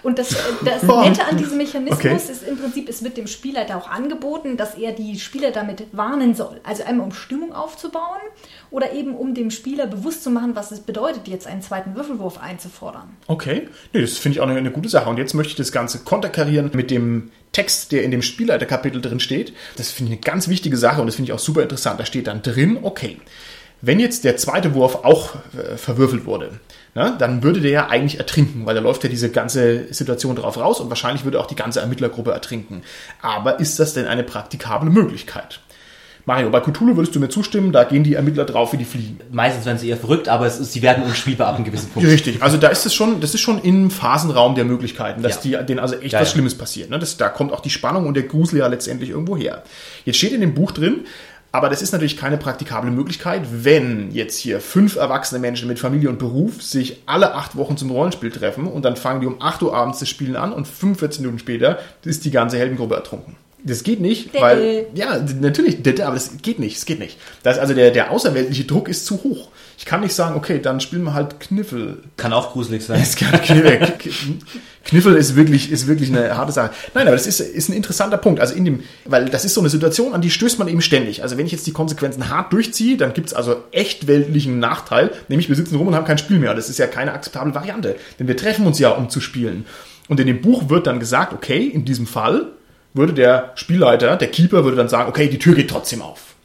[0.04, 0.84] Und das, äh, das.
[0.84, 2.16] Nette an diesem Mechanismus Okay.
[2.16, 6.36] ist im Prinzip, es wird dem Spielleiter auch angeboten, dass er die Spieler damit warnen
[6.36, 6.62] soll.
[6.64, 8.22] Also einmal um Stimmung aufzubauen
[8.70, 12.40] oder eben um dem Spieler bewusst zu machen, was es bedeutet, jetzt einen zweiten Würfelwurf
[12.40, 13.10] einzufordern.
[13.28, 15.10] Okay, nee, das finde ich auch eine, eine gute Sache.
[15.10, 19.20] Und jetzt möchte ich das Ganze konterkarieren mit dem Text, der in dem Spielleiterkapitel drin
[19.20, 19.54] steht.
[19.78, 22.00] Das finde ich eine ganz wichtige Sache und das finde ich auch super interessant.
[22.00, 23.18] Da steht dann drin, okay,
[23.82, 26.60] wenn jetzt der zweite Wurf auch äh, verwürfelt wurde,
[26.96, 30.58] ne, dann würde der ja eigentlich ertrinken, weil da läuft ja diese ganze Situation drauf
[30.58, 32.82] raus und wahrscheinlich würde auch die ganze Ermittlergruppe ertrinken.
[33.22, 35.62] Aber ist das denn eine praktikable Möglichkeit?
[36.28, 39.18] Mario, bei Cthulhu würdest du mir zustimmen, da gehen die Ermittler drauf wie die Fliegen.
[39.32, 42.08] Meistens werden sie eher verrückt, aber es sie werden unspielbar ab einem gewissen Punkt.
[42.10, 45.60] Richtig, also da ist es schon, das ist schon im Phasenraum der Möglichkeiten, dass Ja.
[45.62, 46.34] die, denen also echt Ja, was ja.
[46.34, 46.90] Schlimmes passiert.
[46.90, 47.00] Ne?
[47.00, 49.64] Das, da kommt auch die Spannung und der Grusel ja letztendlich irgendwo her.
[50.04, 51.06] Jetzt steht in dem Buch drin,
[51.54, 56.10] aber das ist natürlich keine praktikable Möglichkeit, wenn jetzt hier fünf erwachsene Menschen mit Familie
[56.10, 59.64] und Beruf sich alle acht Wochen zum Rollenspiel treffen und dann fangen die um 8
[59.64, 63.38] Uhr abends das Spielen an und 45 Minuten später ist die ganze Heldengruppe ertrunken.
[63.64, 64.40] Das geht nicht, Dä.
[64.42, 67.18] weil, ja, natürlich, aber das geht nicht, es geht nicht.
[67.44, 69.50] Das ist also der, der außerweltliche Druck ist zu hoch.
[69.80, 72.02] Ich kann nicht sagen, okay, dann spielen wir halt Kniffel.
[72.18, 73.00] Kann auch gruselig sein.
[73.02, 73.94] Es kann- Kniffel,
[74.86, 76.72] Kniffel ist wirklich, ist wirklich eine harte Sache.
[76.94, 78.40] Nein, aber das ist, ist ein interessanter Punkt.
[78.40, 81.22] Also in dem, weil das ist so eine Situation, an die stößt man eben ständig.
[81.24, 85.50] Also wenn ich jetzt die Konsequenzen hart durchziehe, dann gibt's also echt weltlichen Nachteil, nämlich
[85.50, 86.54] wir sitzen rum und haben kein Spiel mehr.
[86.56, 87.96] Das ist ja keine akzeptable Variante.
[88.20, 89.66] Denn wir treffen uns ja, um zu spielen.
[90.08, 92.48] Und in dem Buch wird dann gesagt, okay, in diesem Fall
[92.98, 96.36] würde der Spielleiter, der Keeper würde dann sagen, okay, die Tür geht trotzdem auf.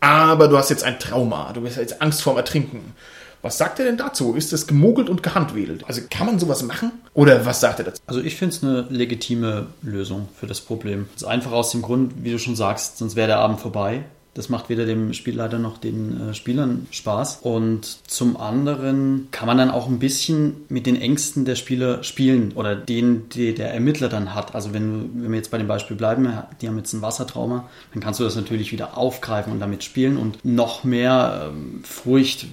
[0.00, 2.94] Aber du hast jetzt ein Trauma, du hast jetzt Angst vorm Ertrinken.
[3.42, 4.34] Was sagt er denn dazu?
[4.34, 5.84] Ist das gemogelt und gehandwedelt?
[5.88, 6.92] Also kann man sowas machen?
[7.12, 8.00] Oder was sagt er dazu?
[8.06, 11.08] Also ich finde es eine legitime Lösung für das Problem.
[11.14, 14.04] Das ist einfach aus dem Grund, wie du schon sagst, sonst wäre der Abend vorbei.
[14.34, 17.40] Das macht weder dem Spielleiter noch den äh, Spielern Spaß.
[17.42, 22.52] Und zum anderen kann man dann auch ein bisschen mit den Ängsten der Spieler spielen
[22.54, 24.54] oder denen, die der Ermittler dann hat.
[24.54, 28.02] Also wenn, wenn wir jetzt bei dem Beispiel bleiben, die haben jetzt ein Wassertrauma, dann
[28.02, 32.46] kannst du das natürlich wieder aufgreifen und damit spielen und noch mehr ähm, Furcht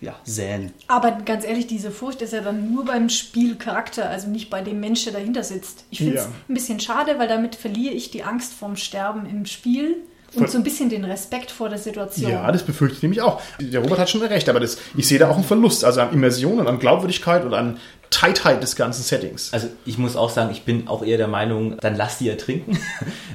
[0.00, 0.72] ja, säen.
[0.86, 4.80] Aber ganz ehrlich, diese Furcht ist ja dann nur beim Spielcharakter, also nicht bei dem
[4.80, 5.84] Mensch, der dahinter sitzt.
[5.90, 6.30] Ich finde es Ja.
[6.48, 9.96] ein bisschen schade, weil damit verliere ich die Angst vorm Sterben im Spiel
[10.34, 12.30] und so ein bisschen den Respekt vor der Situation.
[12.30, 13.40] Ja, das befürchte ich nämlich auch.
[13.60, 16.12] Der Robert hat schon recht, aber das, ich sehe da auch einen Verlust, also an
[16.12, 17.78] Immersion und an Glaubwürdigkeit und an
[18.10, 19.52] Tightheit des ganzen Settings.
[19.52, 22.78] Also ich muss auch sagen, ich bin auch eher der Meinung, dann lass die ertrinken.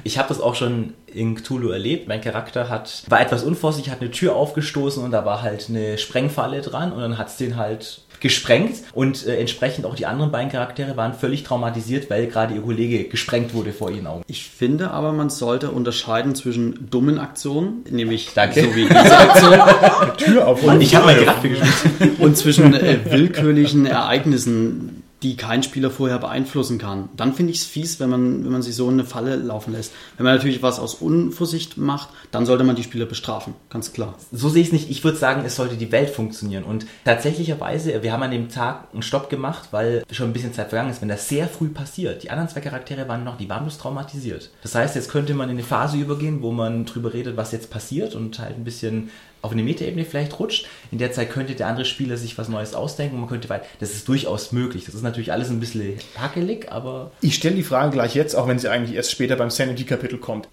[0.06, 2.08] Ich habe das auch schon in Cthulhu erlebt.
[2.08, 5.96] Mein Charakter hat war etwas unvorsichtig, hat eine Tür aufgestoßen und da war halt eine
[5.96, 10.50] Sprengfalle dran und dann hat's den halt gesprengt und äh, entsprechend auch die anderen beiden
[10.50, 14.24] Charaktere waren völlig traumatisiert, weil gerade ihr Kollege gesprengt wurde vor ihren Augen.
[14.28, 18.62] Ich finde aber, man sollte unterscheiden zwischen dummen Aktionen, nämlich Danke.
[18.62, 19.60] so wie diese Aktion,
[20.16, 22.18] Tür auf Und ich habe Charakter gespielt.
[22.18, 27.08] und zwischen äh, willkürlichen Ereignissen, die kein Spieler vorher beeinflussen kann.
[27.16, 29.72] Dann finde ich es fies, wenn man, wenn man sich so in eine Falle laufen
[29.72, 29.92] lässt.
[30.16, 34.14] Wenn man natürlich was aus Unvorsicht macht, dann sollte man die Spieler bestrafen, ganz klar.
[34.30, 34.90] So sehe ich es nicht.
[34.90, 36.64] Ich würde sagen, es sollte die Welt funktionieren.
[36.64, 40.68] Und tatsächlicherweise, wir haben an dem Tag einen Stopp gemacht, weil schon ein bisschen Zeit
[40.68, 41.00] vergangen ist.
[41.00, 44.50] Wenn das sehr früh passiert, die anderen zwei Charaktere waren noch, die waren bloß traumatisiert.
[44.62, 47.70] Das heißt, jetzt könnte man in eine Phase übergehen, wo man drüber redet, was jetzt
[47.70, 49.10] passiert und halt ein bisschen
[49.44, 50.66] auf eine Metaebene vielleicht rutscht.
[50.90, 53.64] In der Zeit könnte der andere Spieler sich was Neues ausdenken und man könnte weit.
[53.78, 54.86] Das ist durchaus möglich.
[54.86, 58.48] Das ist natürlich alles ein bisschen hakelig, aber Ich stelle die Frage gleich jetzt, auch
[58.48, 60.48] wenn sie eigentlich erst später beim Sanity-Kapitel kommt.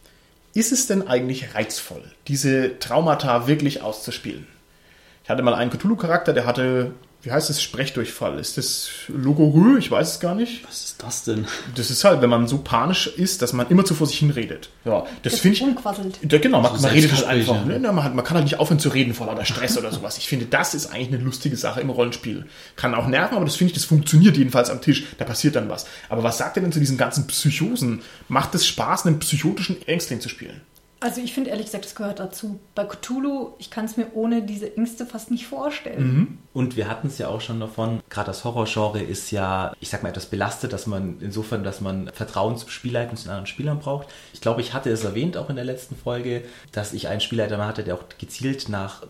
[0.54, 4.46] Ist es denn eigentlich reizvoll, diese Traumata wirklich auszuspielen?
[5.24, 6.92] Ich hatte mal einen Cthulhu-Charakter, der hatte,
[7.24, 8.40] wie heißt es, Sprechdurchfall.
[8.40, 9.78] Ist das Logorö?
[9.78, 10.64] Ich weiß es gar nicht.
[10.68, 11.46] Was ist das denn?
[11.76, 14.32] Das ist halt, wenn man so panisch ist, dass man immer zu vor sich hin
[14.32, 14.70] redet.
[14.86, 15.64] Ja, das Das finde ich.
[15.64, 16.20] rumquasselt.
[16.30, 17.64] Ja, genau, man, So man redet halt einfach.
[17.66, 17.80] Ne?
[17.80, 20.18] Na, Man, hat, man kann halt nicht aufhören zu reden vor lauter Stress oder sowas.
[20.18, 22.46] Ich finde, das ist eigentlich eine lustige Sache im Rollenspiel.
[22.76, 25.04] Kann auch nerven, aber das finde ich, das funktioniert jedenfalls am Tisch.
[25.20, 25.86] Da passiert dann was.
[26.10, 28.02] Aber was sagt ihr denn zu diesen ganzen Psychosen?
[28.30, 30.62] Macht es Spaß, einen psychotischen Ängstling zu spielen?
[31.04, 32.60] Also ich finde ehrlich gesagt, das gehört dazu.
[32.76, 36.38] Bei Cthulhu, ich kann es mir ohne diese Ängste fast nicht vorstellen.
[36.54, 40.04] Und wir hatten es ja auch schon davon, gerade das Horrorgenre ist ja, ich sag
[40.04, 43.80] mal, etwas belastet, dass man insofern, dass man Vertrauen zum Spielleiter und zu anderen Spielern
[43.80, 44.10] braucht.
[44.32, 47.58] Ich glaube, ich hatte es erwähnt auch in der letzten Folge, dass ich einen Spielleiter
[47.58, 49.02] mal hatte, der auch gezielt nach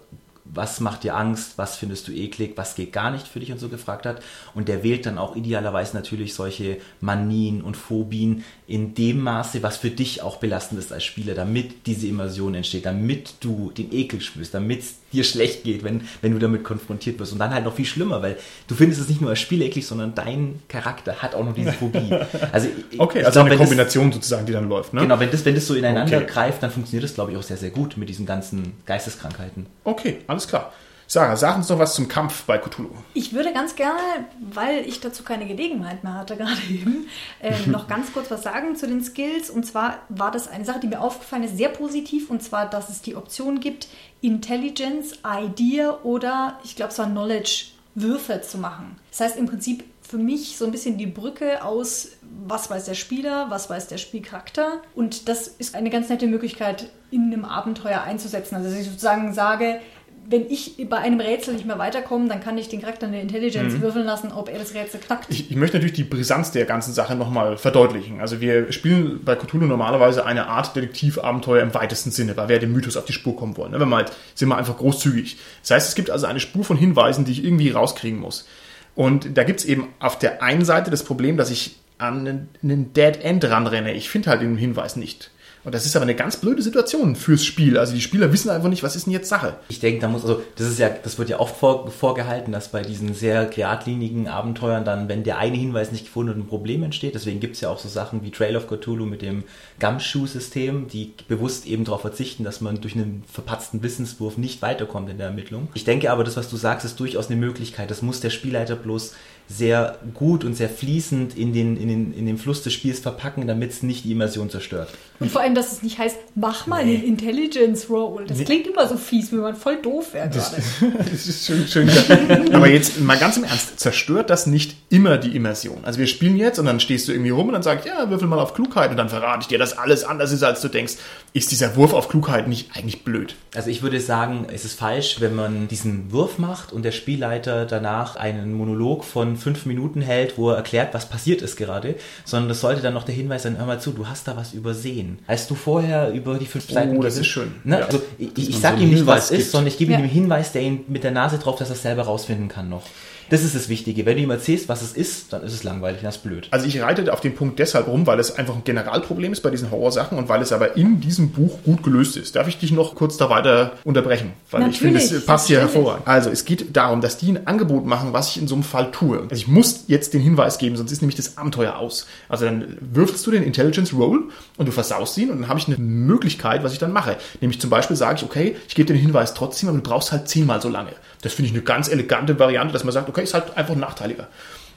[0.54, 3.52] was macht dir Angst, was findest du eklig, was geht gar nicht für dich?
[3.52, 4.22] Und so gefragt hat.
[4.54, 9.78] Und der wählt dann auch idealerweise natürlich solche Manien und Phobien in dem Maße, was
[9.78, 14.22] für dich auch belastend ist als Spieler, damit diese Immersion entsteht, damit du den Ekel
[14.22, 17.34] spürst, damit dir schlecht geht, wenn, wenn du damit konfrontiert wirst.
[17.34, 19.86] Und dann halt noch viel schlimmer, weil du findest es nicht nur als Spiel eklig,
[19.86, 22.10] sondern dein Charakter hat auch noch diese Phobie.
[22.52, 24.93] Also, ich- Okay, also glaub, eine wenn das- Kombination sozusagen, die dann läuft.
[24.93, 25.02] Ne?
[25.02, 26.26] Genau, wenn das, wenn das so ineinander Okay.
[26.28, 29.65] greift, dann funktioniert das, glaube ich, auch sehr, sehr gut mit diesen ganzen Geisteskrankheiten.
[29.84, 30.71] Okay, alles klar.
[31.12, 32.91] Sarah, sag uns noch was zum Kampf bei Cthulhu.
[33.13, 34.00] Ich würde ganz gerne,
[34.39, 37.06] weil ich dazu keine Gelegenheit mehr hatte gerade eben,
[37.41, 39.50] äh, noch ganz kurz was sagen zu den Skills.
[39.50, 42.30] Und zwar war das eine Sache, die mir aufgefallen ist, sehr positiv.
[42.30, 43.89] Und zwar, dass es die Option gibt,
[44.21, 48.95] Intelligence, Idea oder ich glaube, es war Knowledge Würfe zu machen.
[49.10, 52.12] Das heißt im Prinzip für mich so ein bisschen die Brücke aus,
[52.45, 54.82] was weiß der Spieler, was weiß der Spielcharakter.
[54.95, 58.56] Und das ist eine ganz nette Möglichkeit, in einem Abenteuer einzusetzen.
[58.56, 59.82] Also dass ich sozusagen sage,
[60.30, 63.82] wenn ich bei einem Rätsel nicht mehr weiterkomme, dann kann ich den Charakter eine Intelligence
[63.82, 65.26] würfeln lassen, ob er das Rätsel knackt.
[65.30, 68.22] Ich, ich möchte natürlich die Brisanz der ganzen Sache nochmal verdeutlichen.
[68.22, 72.72] Also wir spielen bei Cthulhu normalerweise eine Art Detektivabenteuer im weitesten Sinne, weil wir dem
[72.72, 73.72] Mythos auf die Spur kommen wollen.
[73.72, 73.80] ne?
[73.80, 75.38] Wenn wir halt, sind wir einfach großzügig.
[75.62, 78.48] Das heißt, es gibt also eine Spur von Hinweisen, die ich irgendwie rauskriegen muss.
[78.96, 82.94] Und da gibt's eben auf der einen Seite das Problem, dass ich an einen- einen
[82.94, 83.94] Dead End ranrenne.
[83.94, 85.32] Ich finde halt den Hinweis nicht.
[85.63, 87.78] Und das ist aber eine ganz blöde Situation fürs Spiel.
[87.78, 89.56] Also die Spieler wissen einfach nicht, was ist denn jetzt Sache.
[89.69, 92.69] Ich denke, da muss, also, das ist ja, das wird ja oft vor, vorgehalten, dass
[92.69, 96.84] bei diesen sehr geradlinigen Abenteuern dann, wenn der eine Hinweis nicht gefunden wird, ein Problem
[96.84, 97.15] entsteht.
[97.15, 99.43] Deswegen gibt es ja auch so Sachen wie Trail of Cthulhu mit dem
[99.80, 105.17] Gumshoe-System, die bewusst eben darauf verzichten, dass man durch einen verpatzten Wissenswurf nicht weiterkommt in
[105.17, 105.67] der Ermittlung.
[105.74, 107.91] Ich denke aber, das, was du sagst, ist durchaus eine Möglichkeit.
[107.91, 109.13] Das muss der Spielleiter bloß
[109.47, 113.47] sehr gut und sehr fließend in den, in den, in den Fluss des Spiels verpacken,
[113.47, 114.89] damit es nicht die Immersion zerstört.
[115.19, 118.25] Und vor allem, dass es nicht heißt, mach mal einen Intelligence Roll.
[118.27, 120.56] Das klingt immer so fies, wie man voll doof wäre gerade.
[121.12, 121.88] Das ist schön, schön.
[121.88, 122.54] gesagt.
[122.54, 125.84] Aber jetzt mal ganz im Ernst, zerstört das nicht immer die Immersion?
[125.84, 128.10] Also wir spielen jetzt und dann stehst du irgendwie rum und dann sag ich, ja,
[128.10, 130.69] würfel mal auf Klugheit und dann verrate ich dir, dass alles anders ist, als du
[130.69, 130.93] denkst.
[131.34, 133.36] Ist dieser Wurf auf Klugheit nicht eigentlich blöd?
[133.56, 137.65] Also ich würde sagen, es ist falsch, wenn man diesen Wurf macht und der Spielleiter
[137.65, 142.50] danach einen Monolog von fünf Minuten hält, wo er erklärt, was passiert ist gerade, sondern
[142.50, 145.20] das sollte dann noch der Hinweis sein, hör mal zu, du hast da was übersehen.
[145.28, 146.98] Als du vorher über die fünf Seiten...
[146.98, 147.52] Oh, das gewinnt- ist schön.
[147.63, 147.80] Ne?
[147.80, 147.86] Ja.
[147.86, 149.52] Also ich, ich man sag so ihm nicht, Hinweis was ist, gibt.
[149.52, 150.06] sondern ich gebe ihm Ja.
[150.06, 152.84] den Hinweis, der ihn mit der Nase drauf, dass er es selber rausfinden kann noch.
[153.32, 154.06] Das ist das Wichtige.
[154.06, 156.50] Wenn du ihm erzählst, was es ist, dann ist es langweilig, das ist blöd.
[156.52, 159.50] Also ich reite auf den Punkt deshalb rum, weil es einfach ein Generalproblem ist bei
[159.50, 162.36] diesen Horrorsachen und weil es aber in diesem Buch gut gelöst ist.
[162.36, 164.34] Darf ich dich noch kurz da weiter unterbrechen?
[164.52, 166.06] Weil ich finde, es Natürlich, passt hier hervorragend.
[166.06, 168.91] Also es geht darum, dass die ein Angebot machen, was ich in so einem Fall
[168.91, 169.22] tue.
[169.22, 172.08] Also ich muss jetzt den Hinweis geben, sonst ist nämlich das Abenteuer aus.
[172.28, 174.26] Also dann würfelst du den Intelligence Roll
[174.58, 177.15] und du versaust ihn und dann habe ich eine Möglichkeit, was ich dann mache.
[177.39, 180.12] Nämlich zum Beispiel sage ich, okay, ich gebe dir den Hinweis trotzdem, aber du brauchst
[180.12, 180.91] halt zehnmal so lange.
[181.22, 184.28] Das finde ich eine ganz elegante Variante, dass man sagt, okay, ist halt einfach nachteiliger.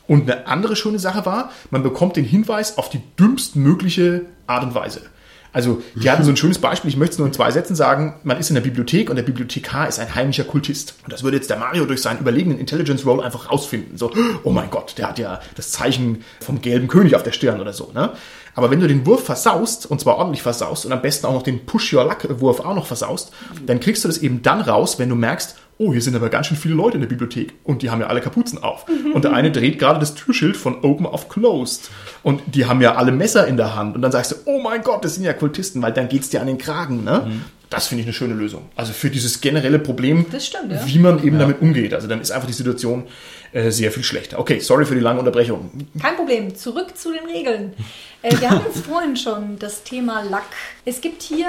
[0.07, 4.75] Und eine andere schöne Sache war, man bekommt den Hinweis auf die dümmstmögliche Art und
[4.75, 5.01] Weise.
[5.55, 8.17] Also, die hatten so ein schönes Beispiel, ich möchte es nur in zwei Sätzen sagen.
[8.25, 10.97] Man ist in der Bibliothek und der Bibliothekar ist ein heimlicher Kultist.
[11.05, 13.97] Und das würde jetzt der Mario durch seinen überlegenen Intelligence Roll einfach rausfinden.
[13.97, 14.11] So,
[14.43, 17.73] oh mein Gott, der hat ja das Zeichen vom gelben König auf der Stirn oder
[17.73, 18.11] so, ne?
[18.57, 21.43] Aber wenn du den Wurf versaust, und zwar ordentlich versaust, und am besten auch noch
[21.43, 23.33] den Push-Your-Luck-Wurf auch noch versaust,
[23.67, 26.47] dann kriegst du das eben dann raus, wenn du merkst, oh, hier sind aber ganz
[26.47, 28.87] schön viele Leute in der Bibliothek und die haben ja alle Kapuzen auf.
[29.13, 31.91] Und der eine dreht gerade das Türschild von Open auf Closed.
[32.23, 33.97] Und die haben ja alle Messer in der Hand.
[33.97, 36.41] Und dann sagst du, oh mein Gott, das sind ja Kultisten, weil dann geht's dir
[36.41, 37.05] an den Kragen.
[37.05, 37.41] Ne?
[37.71, 38.67] Das finde ich eine schöne Lösung.
[38.77, 40.81] Also für dieses generelle Problem, Das stimmt, ja.
[40.87, 41.93] wie man eben damit umgeht.
[41.93, 43.05] Also dann ist einfach die Situation
[43.53, 44.39] äh, sehr viel schlechter.
[44.39, 45.71] Okay, sorry für die lange Unterbrechung.
[46.01, 46.55] Kein Problem.
[46.55, 47.73] Zurück zu den Regeln.
[48.23, 50.45] Äh, wir hatten es vorhin schon, das Thema Lack.
[50.85, 51.49] Es gibt hier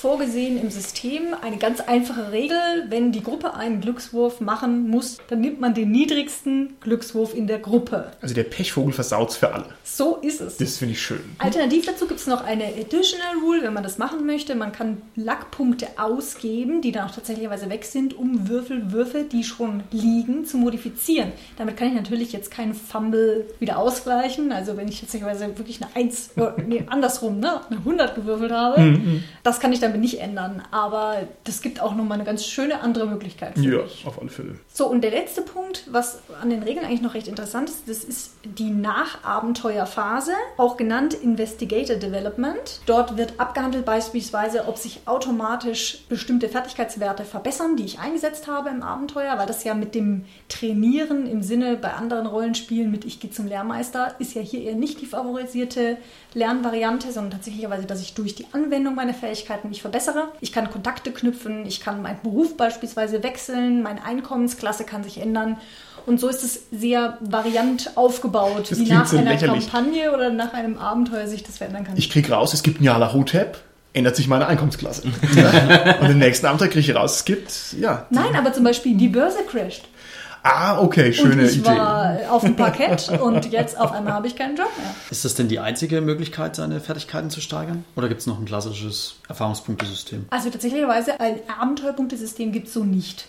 [0.00, 2.56] vorgesehen im System eine ganz einfache Regel.
[2.88, 7.58] Wenn die Gruppe einen Glückswurf machen muss, dann nimmt man den niedrigsten Glückswurf in der
[7.58, 8.12] Gruppe.
[8.20, 9.66] Also der Pechvogel versaut's für alle.
[9.82, 10.56] So ist es.
[10.56, 11.20] Das finde ich schön.
[11.38, 14.54] Alternativ dazu gibt es noch eine Additional Rule, wenn man das machen möchte.
[14.54, 20.44] Man kann Lackpunkte ausgeben, die dann auch tatsächlicherweise weg sind, um Würfelwürfe, die schon liegen,
[20.44, 21.32] zu modifizieren.
[21.56, 24.52] Damit kann ich natürlich jetzt keinen Fumble wieder ausgleichen.
[24.52, 29.20] Also wenn ich tatsächlicherweise wirklich eine 1, oder, nee, andersrum, ne, eine 100 gewürfelt habe,
[29.42, 30.62] das kann ich damit nicht ändern.
[30.70, 34.04] Aber das gibt auch nochmal eine ganz schöne andere Möglichkeit für Ja, mich.
[34.06, 34.58] auf alle Fälle.
[34.72, 38.04] So, und der letzte Punkt, was an den Regeln eigentlich noch recht interessant ist, das
[38.04, 42.80] ist die Nachabenteuerphase, auch genannt Investigator Development.
[42.86, 48.82] Dort wird abgehandelt beispielsweise, ob sich automatisch bestimmte Fertigkeitswerte verbessern, die ich eingesetzt habe im
[48.82, 53.30] Abenteuer, weil das ja mit dem Trainieren im Sinne bei anderen Rollenspielen mit Ich gehe
[53.30, 55.96] zum Lehrmeister ist ja hier eher nicht die favorisierte
[56.34, 60.28] Lernvariante, sondern tatsächlicherweise, dass ich durch die Anwendung meiner Fähigkeiten mich verbessere.
[60.40, 65.56] Ich kann Kontakte knüpfen, ich kann meinen Beruf beispielsweise wechseln, meine Einkommensklasse kann sich ändern.
[66.06, 69.70] Und so ist es sehr variant aufgebaut, Das wie nach so einer lächerlich.
[69.70, 71.96] Kampagne oder nach einem Abenteuer sich das verändern kann.
[71.96, 73.58] Ich krieg raus, es gibt ein Jala Hotep,
[73.92, 75.02] ändert sich meine Einkommensklasse.
[76.00, 78.06] Und im nächsten Abenteuer kriege ich raus, es gibt, ja.
[78.10, 79.84] Nein, aber zum Beispiel die Börse crasht.
[80.50, 81.66] Ah, okay, schöne und ich Idee.
[81.66, 84.94] war auf dem Parkett und jetzt auf einmal habe ich keinen Job mehr.
[85.10, 87.84] Ist das denn die einzige Möglichkeit, seine Fertigkeiten zu steigern?
[87.96, 90.26] Oder gibt es noch ein klassisches Erfahrungspunktesystem?
[90.30, 93.26] Also tatsächlicherweise ein Abenteuerpunktesystem gibt es so nicht.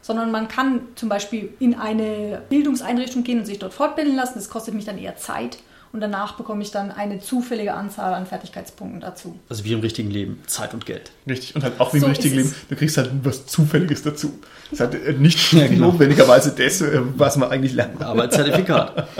[0.00, 4.34] Sondern man kann zum Beispiel in eine Bildungseinrichtung gehen und sich dort fortbilden lassen.
[4.36, 5.58] Das kostet mich dann eher Zeit.
[5.92, 9.38] Und danach bekomme ich dann eine zufällige Anzahl an Fertigkeitspunkten dazu.
[9.50, 11.12] Also wie im richtigen Leben, Zeit und Geld.
[11.28, 11.54] Richtig.
[11.54, 12.52] Und halt auch wie im So richtigen ist es.
[12.52, 14.38] Leben, du kriegst halt was Zufälliges dazu.
[14.70, 15.88] Das hat äh, nicht Ja, genau.
[15.90, 18.02] notwendigerweise das, äh, was man eigentlich lernt.
[18.02, 19.06] Aber als Zertifikat.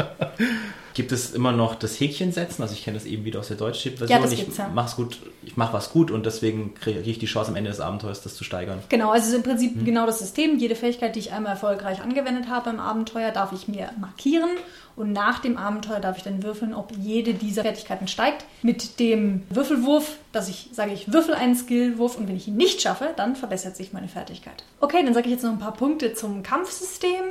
[0.94, 2.62] Gibt es immer noch das Häkchen setzen?
[2.62, 4.18] Also ich kenne das eben wieder aus der deutschen Version.
[4.18, 4.70] Ja, das ich ja.
[4.74, 7.80] mach's gut, ich mache was gut und deswegen kriege ich die Chance am Ende des
[7.80, 8.80] Abenteuers, das zu steigern.
[8.88, 9.84] Genau, also es ist im Prinzip Mhm.
[9.84, 10.58] genau das System.
[10.58, 14.50] Jede Fähigkeit, die ich einmal erfolgreich angewendet habe im Abenteuer, darf ich mir markieren.
[14.94, 18.44] Und nach dem Abenteuer darf ich dann würfeln, ob jede dieser Fertigkeiten steigt.
[18.60, 22.82] Mit dem Würfelwurf, dass ich sage, ich würfel einen Skillwurf und wenn ich ihn nicht
[22.82, 24.64] schaffe, dann verbessert sich meine Fertigkeit.
[24.80, 27.22] Okay, dann sage ich jetzt noch ein paar Punkte zum Kampfsystem.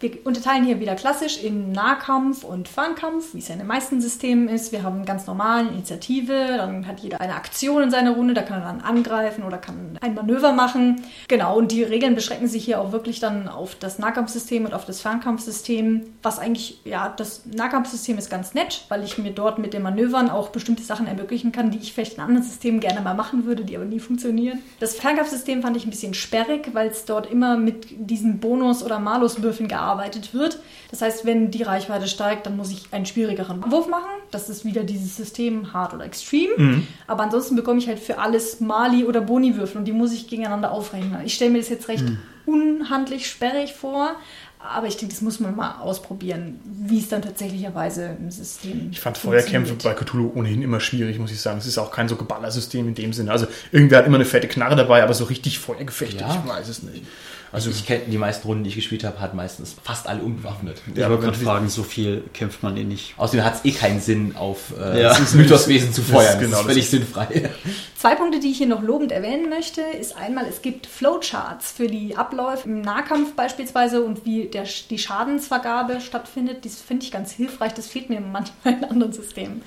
[0.00, 4.00] Wir unterteilen hier wieder klassisch in Nahkampf und Fernkampf, wie es ja in den meisten
[4.00, 4.70] Systemen ist.
[4.70, 8.60] Wir haben ganz normalen Initiative, dann hat jeder eine Aktion in seiner Runde, da kann
[8.60, 11.02] er dann angreifen oder kann ein Manöver machen.
[11.26, 14.84] Genau, und die Regeln beschränken sich hier auch wirklich dann auf das Nahkampfsystem und auf
[14.84, 19.74] das Fernkampfsystem, was eigentlich, ja, das Nahkampfsystem ist ganz nett, weil ich mir dort mit
[19.74, 23.14] den Manövern auch bestimmte Sachen ermöglichen kann, die ich vielleicht in anderen Systemen gerne mal
[23.14, 24.60] machen würde, die aber nie funktionieren.
[24.78, 29.00] Das Fernkampfsystem fand ich ein bisschen sperrig, weil es dort immer mit diesen Bonus- oder
[29.00, 29.87] Maluswürfeln gearbeitet
[30.34, 30.58] wird.
[30.90, 34.10] Das heißt, wenn die Reichweite steigt, dann muss ich einen schwierigeren Wurf machen.
[34.30, 36.82] Das ist wieder dieses System Hard oder Extreme.
[37.06, 40.72] Aber ansonsten bekomme ich halt für alles Mali- oder Boni-Würfel und die muss ich gegeneinander
[40.72, 41.18] aufrechnen.
[41.24, 42.04] Ich stelle mir das jetzt recht
[42.46, 44.16] unhandlich sperrig vor.
[44.60, 48.98] Aber ich denke, das muss man mal ausprobieren, wie es dann tatsächlicherweise im System Ich
[49.00, 51.58] fand Feuerkämpfe bei Cthulhu ohnehin immer schwierig, muss ich sagen.
[51.58, 53.30] Es ist auch kein so Geballersystem in dem Sinne.
[53.30, 56.42] Also irgendwer hat immer eine fette Knarre dabei, aber so richtig Feuergefechte, Ja.
[56.44, 57.04] ich weiß es nicht.
[57.50, 60.82] Also Ich kenne die meisten Runden, die ich gespielt habe, hat meistens fast alle unbewaffnet.
[60.86, 63.14] Ich Ja, wollte aber gerade fragen, so viel kämpft man eh nicht.
[63.16, 65.08] Außerdem hat es eh keinen Sinn, auf äh, Ja.
[65.18, 66.26] das Mythoswesen zu Das ist feuern.
[66.34, 67.50] Das genau ist das völlig ist- sinnfrei.
[67.96, 71.86] Zwei Punkte, die ich hier noch lobend erwähnen möchte, ist einmal, es gibt Flowcharts für
[71.86, 76.64] die Abläufe im Nahkampf beispielsweise und wie der, die Schadensvergabe stattfindet.
[76.64, 77.74] Das finde ich ganz hilfreich.
[77.74, 79.62] Das fehlt mir manchmal in anderen Systemen.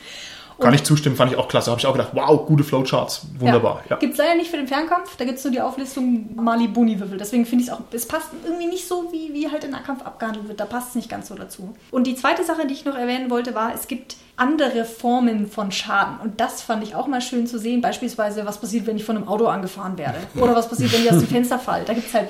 [0.59, 1.71] kann ich zustimmen, fand ich auch klasse.
[1.71, 3.83] Habe ich auch gedacht, wow, gute Flowcharts, wunderbar.
[3.89, 3.97] Ja.
[3.97, 5.15] Gibt es leider nicht für den Fernkampf.
[5.17, 7.17] Da gibt es nur die Auflistung Mali-Boni-Würfel.
[7.17, 10.03] Deswegen finde ich es auch, es passt irgendwie nicht so, wie, wie halt in Nahkampf
[10.03, 10.59] abgehandelt wird.
[10.59, 11.73] Da passt es nicht ganz so dazu.
[11.89, 15.71] Und die zweite Sache, die ich noch erwähnen wollte, war, es gibt andere Formen von
[15.71, 16.19] Schaden.
[16.23, 17.81] Und das fand ich auch mal schön zu sehen.
[17.81, 20.17] Beispielsweise, was passiert, wenn ich von einem Auto angefahren werde.
[20.35, 21.85] Oder was passiert, wenn ich aus dem Fenster falle.
[21.85, 22.29] Da gibt es halt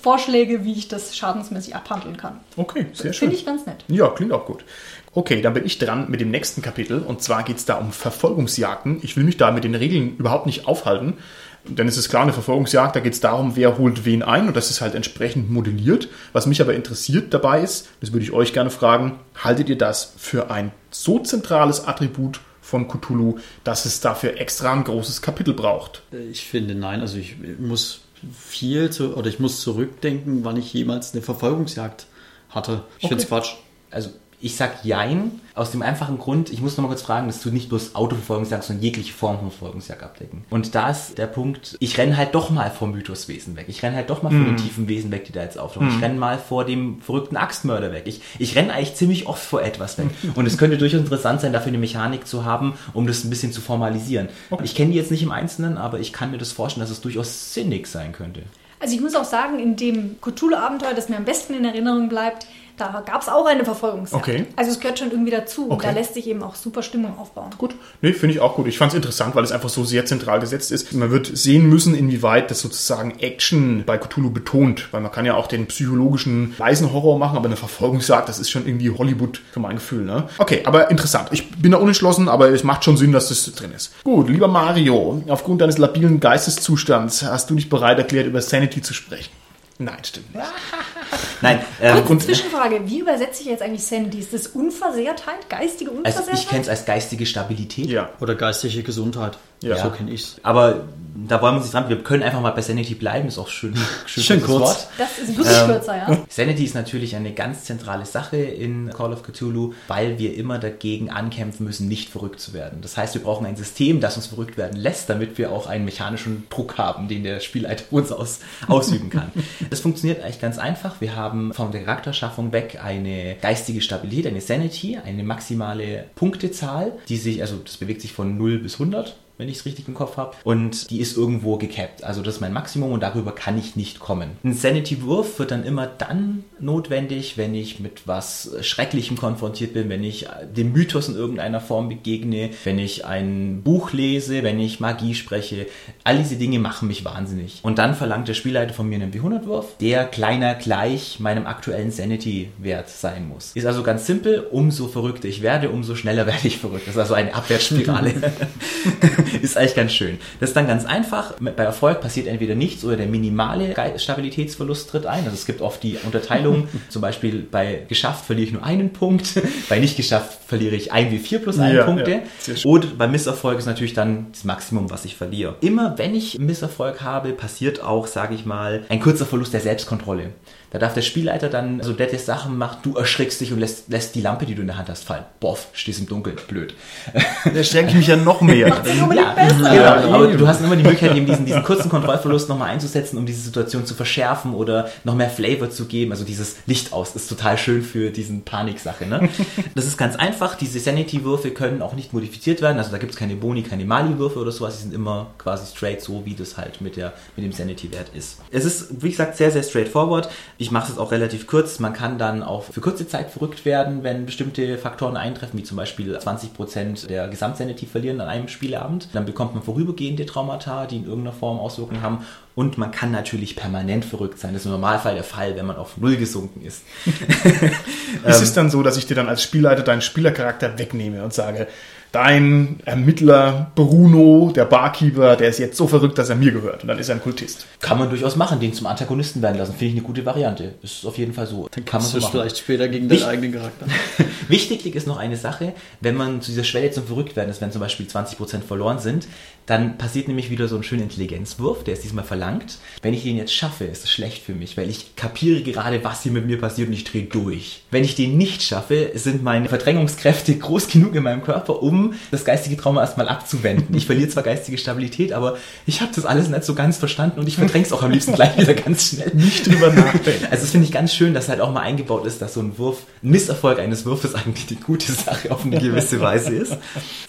[0.00, 2.40] Vorschläge, wie ich das schadensmäßig abhandeln kann.
[2.56, 3.28] Okay, sehr schön.
[3.28, 3.84] Finde ich ganz nett.
[3.88, 4.64] Ja, klingt auch gut.
[5.12, 7.92] Okay, dann bin ich dran mit dem nächsten Kapitel und zwar geht es da um
[7.92, 9.00] Verfolgungsjagden.
[9.02, 11.14] Ich will mich da mit den Regeln überhaupt nicht aufhalten,
[11.64, 14.56] denn es ist klar, eine Verfolgungsjagd, da geht es darum, wer holt wen ein und
[14.56, 16.08] das ist halt entsprechend modelliert.
[16.32, 20.14] Was mich aber interessiert dabei ist, das würde ich euch gerne fragen, haltet ihr das
[20.16, 26.02] für ein so zentrales Attribut von Cthulhu, dass es dafür extra ein großes Kapitel braucht?
[26.30, 28.02] Ich finde nein, also ich muss
[28.32, 32.06] viel zu, oder ich muss zurückdenken, wann ich jemals eine Verfolgungsjagd
[32.50, 32.84] hatte.
[32.98, 33.08] Ich Okay.
[33.08, 33.54] finde es Quatsch.
[33.90, 34.10] Also
[34.40, 37.50] ich sag Jein, aus dem einfachen Grund, ich muss noch mal kurz fragen, dass du
[37.50, 40.44] nicht bloß Autoverfolgungsjagd, sondern jegliche Form von Verfolgungsjagd abdecken.
[40.48, 43.66] Und da ist der Punkt, ich renne halt doch mal vom Mythoswesen weg.
[43.68, 45.88] Ich renne halt doch mal von den tiefen Wesen weg, die da jetzt auftauchen.
[45.88, 48.04] Ich renne mal vor dem verrückten Axtmörder weg.
[48.06, 50.06] Ich, ich renne eigentlich ziemlich oft vor etwas weg.
[50.34, 53.52] Und es könnte durchaus interessant sein, dafür eine Mechanik zu haben, um das ein bisschen
[53.52, 54.28] zu formalisieren.
[54.62, 57.02] Ich kenne die jetzt nicht im Einzelnen, aber ich kann mir das vorstellen, dass es
[57.02, 58.44] durchaus sinnig sein könnte.
[58.80, 62.46] Also ich muss auch sagen, in dem Cthulhu-Abenteuer, das mir am besten in Erinnerung bleibt,
[62.80, 64.22] da gab es auch eine Verfolgungsjagd.
[64.28, 64.46] Okay.
[64.56, 65.86] Also es gehört schon irgendwie dazu und Okay.
[65.88, 67.50] da lässt sich eben auch super Stimmung aufbauen.
[67.58, 68.66] Gut, nee, finde ich auch gut.
[68.66, 70.92] Ich fand es interessant, weil es einfach so sehr zentral gesetzt ist.
[70.92, 75.34] Man wird sehen müssen, inwieweit das sozusagen Action bei Cthulhu betont, weil man kann ja
[75.34, 79.60] auch den psychologischen leisen Horror machen, aber eine Verfolgungsjagd, das ist schon irgendwie Hollywood für
[79.60, 80.28] mein Gefühl, ne?
[80.38, 81.28] Okay, aber interessant.
[81.32, 83.92] Ich bin da unentschlossen, aber es macht schon Sinn, dass das drin ist.
[84.04, 88.94] Gut, lieber Mario, aufgrund deines labilen Geisteszustands hast du dich bereit erklärt, über Sanity zu
[88.94, 89.30] sprechen.
[89.78, 90.46] Nein, stimmt nicht.
[91.40, 94.18] Nein, ähm, Kurze Zwischenfrage, wie übersetze ich jetzt eigentlich Sanity?
[94.18, 96.38] Ist das Unversehrtheit, geistige also Unversehrtheit?
[96.38, 97.86] ich kenne es als geistige Stabilität.
[97.86, 98.10] Ja.
[98.20, 99.38] Oder geistige Gesundheit.
[99.62, 99.76] Ja.
[99.82, 100.36] So kenne ich's.
[100.42, 100.84] Aber
[101.28, 101.88] da wollen wir uns nicht dran.
[101.88, 103.28] Wir können einfach mal bei Sanity bleiben.
[103.28, 104.60] Ist auch schön, schön, Schön kurz.
[104.60, 104.88] Wort.
[104.96, 106.18] Das ist wirklich Ähm, kürzer, ja.
[106.28, 111.10] Sanity ist natürlich eine ganz zentrale Sache in Call of Cthulhu, weil wir immer dagegen
[111.10, 112.78] ankämpfen müssen, nicht verrückt zu werden.
[112.80, 115.84] Das heißt, wir brauchen ein System, das uns verrückt werden lässt, damit wir auch einen
[115.84, 119.30] mechanischen Druck haben, den der Spielleiter uns aus, ausüben kann.
[119.68, 120.99] Das funktioniert eigentlich ganz einfach.
[121.00, 127.16] Wir haben von der Charakterschaffung weg eine geistige Stabilität, eine Sanity, eine maximale Punktezahl, die
[127.16, 130.16] sich, also das bewegt sich von 0 bis 100 wenn ich es richtig im Kopf
[130.16, 130.36] habe.
[130.44, 132.04] Und die ist irgendwo gecapped.
[132.04, 134.32] Also das ist mein Maximum und darüber kann ich nicht kommen.
[134.44, 140.04] Ein Sanity-Wurf wird dann immer dann notwendig, wenn ich mit was Schrecklichem konfrontiert bin, wenn
[140.04, 145.14] ich dem Mythos in irgendeiner Form begegne, wenn ich ein Buch lese, wenn ich Magie
[145.14, 145.66] spreche.
[146.04, 147.60] All diese Dinge machen mich wahnsinnig.
[147.62, 152.90] Und dann verlangt der Spielleiter von mir einen W100-Wurf, der kleiner gleich meinem aktuellen Sanity-Wert
[152.90, 153.52] sein muss.
[153.54, 156.86] Ist also ganz simpel, umso verrückter ich werde, umso schneller werde ich verrückt.
[156.86, 158.14] Das ist also eine Abwärtsspirale.
[159.42, 160.18] ist eigentlich ganz schön.
[160.40, 161.34] Das ist dann ganz einfach.
[161.40, 165.24] Bei Erfolg passiert entweder nichts oder der minimale Stabilitätsverlust tritt ein.
[165.24, 169.40] Also es gibt oft die Unterteilung, zum Beispiel bei geschafft verliere ich nur einen Punkt,
[169.68, 172.10] bei nicht geschafft verliere ich ein wie vier plus einen Ja, Punkte.
[172.46, 172.54] ja.
[172.64, 175.56] Und beim Misserfolg ist natürlich dann das Maximum, was ich verliere.
[175.60, 180.30] Immer wenn ich Misserfolg habe, passiert auch, sage ich mal, ein kurzer Verlust der Selbstkontrolle.
[180.70, 184.14] Da darf der Spielleiter dann so nette Sachen machen, du erschrickst dich und lässt, lässt
[184.14, 185.24] die Lampe, die du in der Hand hast, fallen.
[185.40, 186.74] Boff, stehst im Dunkeln, blöd.
[187.44, 188.68] Da erschrecke ich mich ja noch mehr.
[188.68, 190.14] Ja, genau.
[190.14, 193.40] aber du hast immer die Möglichkeit, eben diesen, diesen kurzen Kontrollverlust nochmal einzusetzen, um diese
[193.40, 196.12] Situation zu verschärfen oder noch mehr Flavor zu geben.
[196.12, 199.06] Also dieses Licht aus ist total schön für diesen Paniksache.
[199.06, 199.28] Ne?
[199.74, 200.56] Das ist ganz einfach.
[200.56, 202.78] Diese Sanity-Würfe können auch nicht modifiziert werden.
[202.78, 204.76] Also da gibt es keine Boni, keine Mali-Würfe oder sowas.
[204.76, 208.38] Die sind immer quasi straight so, wie das halt mit, der, mit dem Sanity-Wert ist.
[208.50, 210.28] Es ist, wie gesagt, sehr, sehr straightforward.
[210.60, 211.78] Ich mache es auch relativ kurz.
[211.78, 215.78] Man kann dann auch für kurze Zeit verrückt werden, wenn bestimmte Faktoren eintreffen, wie zum
[215.78, 219.08] Beispiel 20% der Gesamtsanity verlieren an einem Spielabend.
[219.14, 222.26] Dann bekommt man vorübergehende Traumata, die in irgendeiner Form Auswirkungen haben.
[222.54, 224.52] Und man kann natürlich permanent verrückt sein.
[224.52, 226.82] Das ist im Normalfall der Fall, wenn man auf Null gesunken ist.
[228.26, 231.68] Ist es dann so, dass ich dir dann als Spielleiter deinen Spielercharakter wegnehme und sage,
[232.12, 236.88] dein Ermittler Bruno, der Barkeeper, der ist jetzt so verrückt, dass er mir gehört und
[236.88, 237.66] dann ist er ein Kultist.
[237.80, 239.72] Kann man durchaus machen, den zum Antagonisten werden lassen.
[239.72, 240.74] Finde ich eine gute Variante.
[240.82, 241.68] Ist auf jeden Fall so.
[241.70, 242.32] Dann kann man so machen.
[242.32, 243.86] vielleicht später gegen deinen eigenen Charakter.
[244.48, 247.80] Wichtig ist noch eine Sache, wenn man zu dieser Schwelle zum Verrücktwerden ist, wenn zum
[247.80, 249.28] Beispiel 20% verloren sind,
[249.66, 252.78] dann passiert nämlich wieder so ein schöner Intelligenzwurf, der ist diesmal verlangt.
[253.02, 256.22] Wenn ich den jetzt schaffe, ist es schlecht für mich, weil ich kapiere gerade, was
[256.22, 257.82] hier mit mir passiert und ich drehe durch.
[257.90, 262.44] Wenn ich den nicht schaffe, sind meine Verdrängungskräfte groß genug in meinem Körper, um das
[262.44, 263.94] geistige Trauma erstmal abzuwenden.
[263.94, 265.56] Ich verliere zwar geistige Stabilität, aber
[265.86, 268.34] ich habe das alles nicht so ganz verstanden und ich verdränge es auch am liebsten
[268.34, 269.30] gleich wieder ganz schnell.
[269.34, 270.46] Nicht drüber nachdenken.
[270.50, 272.76] Also das finde ich ganz schön, dass halt auch mal eingebaut ist, dass so ein
[272.78, 276.76] Wurf, ein Misserfolg eines Wurfes eigentlich die gute Sache auf eine gewisse Weise ist.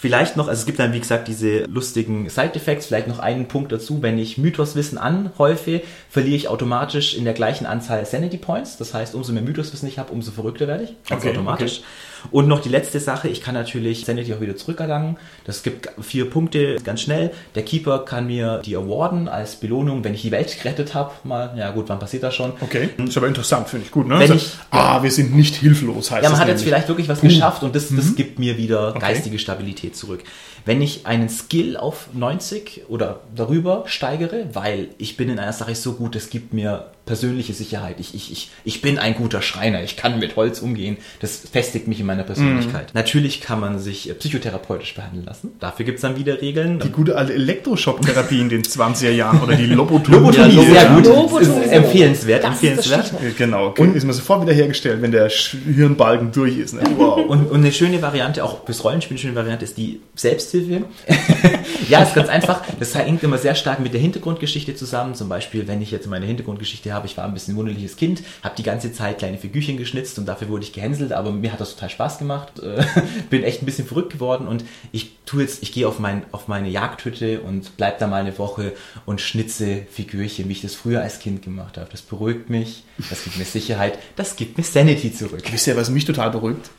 [0.00, 3.72] Vielleicht noch, also es gibt dann wie gesagt diese lustigen Side-Effects, vielleicht noch einen Punkt
[3.72, 8.76] dazu, wenn ich Mythoswissen anhäufe, verliere ich automatisch in der gleichen Anzahl Sanity Points.
[8.76, 10.94] Das heißt, umso mehr Mythoswissen ich habe, umso verrückter werde ich.
[11.08, 11.82] Ganz Okay, automatisch.
[12.30, 15.16] Und noch die letzte Sache, ich kann natürlich Sanity auch wieder zurückerlangen.
[15.44, 17.30] Das gibt vier Punkte ganz schnell.
[17.54, 21.12] Der Keeper kann mir die awarden als Belohnung, wenn ich die Welt gerettet habe.
[21.24, 22.52] Mal, ja gut, wann passiert das schon?
[22.60, 24.06] Okay, das ist aber interessant, finde ich gut.
[24.06, 24.14] Ne?
[24.14, 26.88] Wenn Also, ich- ah, wir sind nicht hilflos, heißt Ja, man das hat jetzt vielleicht
[26.88, 28.98] wirklich was geschafft und das, das gibt mir wieder Okay.
[29.00, 30.22] geistige Stabilität zurück.
[30.64, 35.74] Wenn ich einen Skill auf 90 oder darüber steigere, weil ich bin in einer Sache
[35.74, 37.96] so gut, das gibt mir persönliche Sicherheit.
[37.98, 40.98] Ich, ich, ich, ich bin ein guter Schreiner, ich kann mit Holz umgehen.
[41.20, 42.94] Das festigt mich in meiner Persönlichkeit.
[42.94, 45.50] Natürlich kann man sich äh, psychotherapeutisch behandeln lassen.
[45.58, 46.78] Dafür gibt es dann wieder Regeln.
[46.78, 50.16] Die gute alte Elektroschocktherapie in den 20er Jahren oder die Lobotomie.
[50.16, 51.06] Lobotomie, Ja, sehr gut.
[51.06, 51.64] Lobotomie.
[51.64, 53.36] Ist empfehlenswert, Das ist das empfehlenswert.
[53.36, 53.90] Genau, okay.
[53.94, 56.74] ist man sofort wieder hergestellt, wenn der Hirnbalken durch ist.
[56.74, 56.82] Ne?
[56.96, 57.18] Wow.
[57.32, 60.84] Und, und eine schöne Variante, auch fürs Rollenspiel eine schöne Variante, ist die Selbsthilfe.
[61.88, 62.62] ja, ist ganz einfach.
[62.78, 65.14] Das hängt immer sehr stark mit der Hintergrundgeschichte zusammen.
[65.14, 68.54] Zum Beispiel, wenn ich jetzt meine Hintergrundgeschichte habe, ich war ein bisschen wunderliches Kind, habe
[68.56, 71.74] die ganze Zeit kleine Figürchen geschnitzt und dafür wurde ich gehänselt, aber mir hat das
[71.74, 72.60] total Spaß gemacht.
[72.60, 72.84] Äh,
[73.30, 76.48] Bin echt ein bisschen verrückt geworden und ich tue jetzt, ich gehe auf, mein, auf
[76.48, 78.72] meine Jagdhütte und bleib da mal eine Woche
[79.06, 81.88] und schnitze Figürchen, wie ich das früher als Kind gemacht habe.
[81.90, 85.42] Das beruhigt mich, das gibt mir Sicherheit, das gibt mir Sanity zurück.
[85.50, 86.70] Wisst ihr, was mich total beruhigt?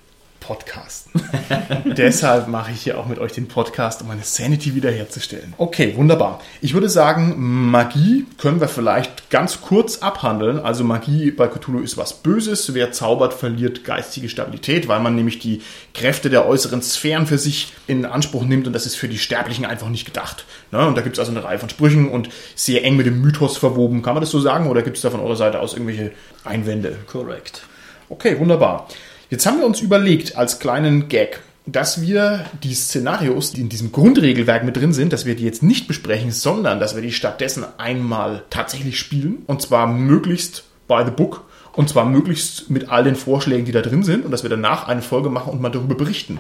[0.44, 1.12] Podcasten.
[1.98, 5.54] Deshalb mache ich hier auch mit euch den Podcast, um meine Sanity wiederherzustellen.
[5.58, 6.42] Okay, wunderbar.
[6.60, 7.36] Ich würde sagen,
[7.72, 10.60] Magie können wir vielleicht ganz kurz abhandeln.
[10.60, 12.74] Also Magie bei Cthulhu ist was Böses.
[12.74, 15.62] Wer zaubert, verliert geistige Stabilität, weil man nämlich die
[15.94, 19.64] Kräfte der äußeren Sphären für sich in Anspruch nimmt und das ist für die Sterblichen
[19.64, 20.46] einfach nicht gedacht.
[20.72, 20.86] Ne?
[20.86, 23.58] Und da gibt es also eine Reihe von Sprüchen und sehr eng mit dem Mythos
[23.58, 24.02] verwoben.
[24.02, 26.12] Kann man das so sagen oder gibt es da von eurer Seite aus irgendwelche
[26.44, 26.98] Einwände?
[27.08, 27.64] Korrekt.
[28.10, 28.90] Okay, wunderbar.
[29.30, 33.92] Jetzt haben wir uns überlegt, als kleinen Gag, dass wir die Szenarios, die in diesem
[33.92, 37.66] Grundregelwerk mit drin sind, dass wir die jetzt nicht besprechen, sondern dass wir die stattdessen
[37.78, 39.44] einmal tatsächlich spielen.
[39.48, 41.46] Und zwar möglichst by the book.
[41.72, 44.26] Und zwar möglichst mit all den Vorschlägen, die da drin sind.
[44.26, 46.40] Und dass wir danach eine Folge machen und mal darüber berichten.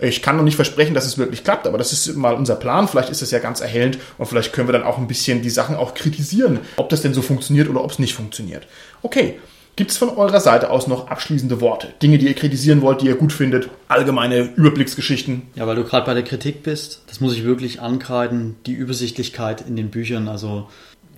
[0.00, 2.88] Ich kann noch nicht versprechen, dass es wirklich klappt, aber das ist mal unser Plan.
[2.88, 5.50] Vielleicht ist das ja ganz erhellend und vielleicht können wir dann auch ein bisschen die
[5.50, 8.66] Sachen auch kritisieren, ob das denn so funktioniert oder ob es nicht funktioniert.
[9.02, 9.38] Okay,
[9.74, 11.94] Gibt es von eurer Seite aus noch abschließende Worte?
[12.02, 13.70] Dinge, die ihr kritisieren wollt, die ihr gut findet?
[13.88, 15.42] Allgemeine Überblicksgeschichten?
[15.54, 19.64] Ja, weil du gerade bei der Kritik bist, das muss ich wirklich ankreiden, die Übersichtlichkeit
[19.66, 20.68] in den Büchern, also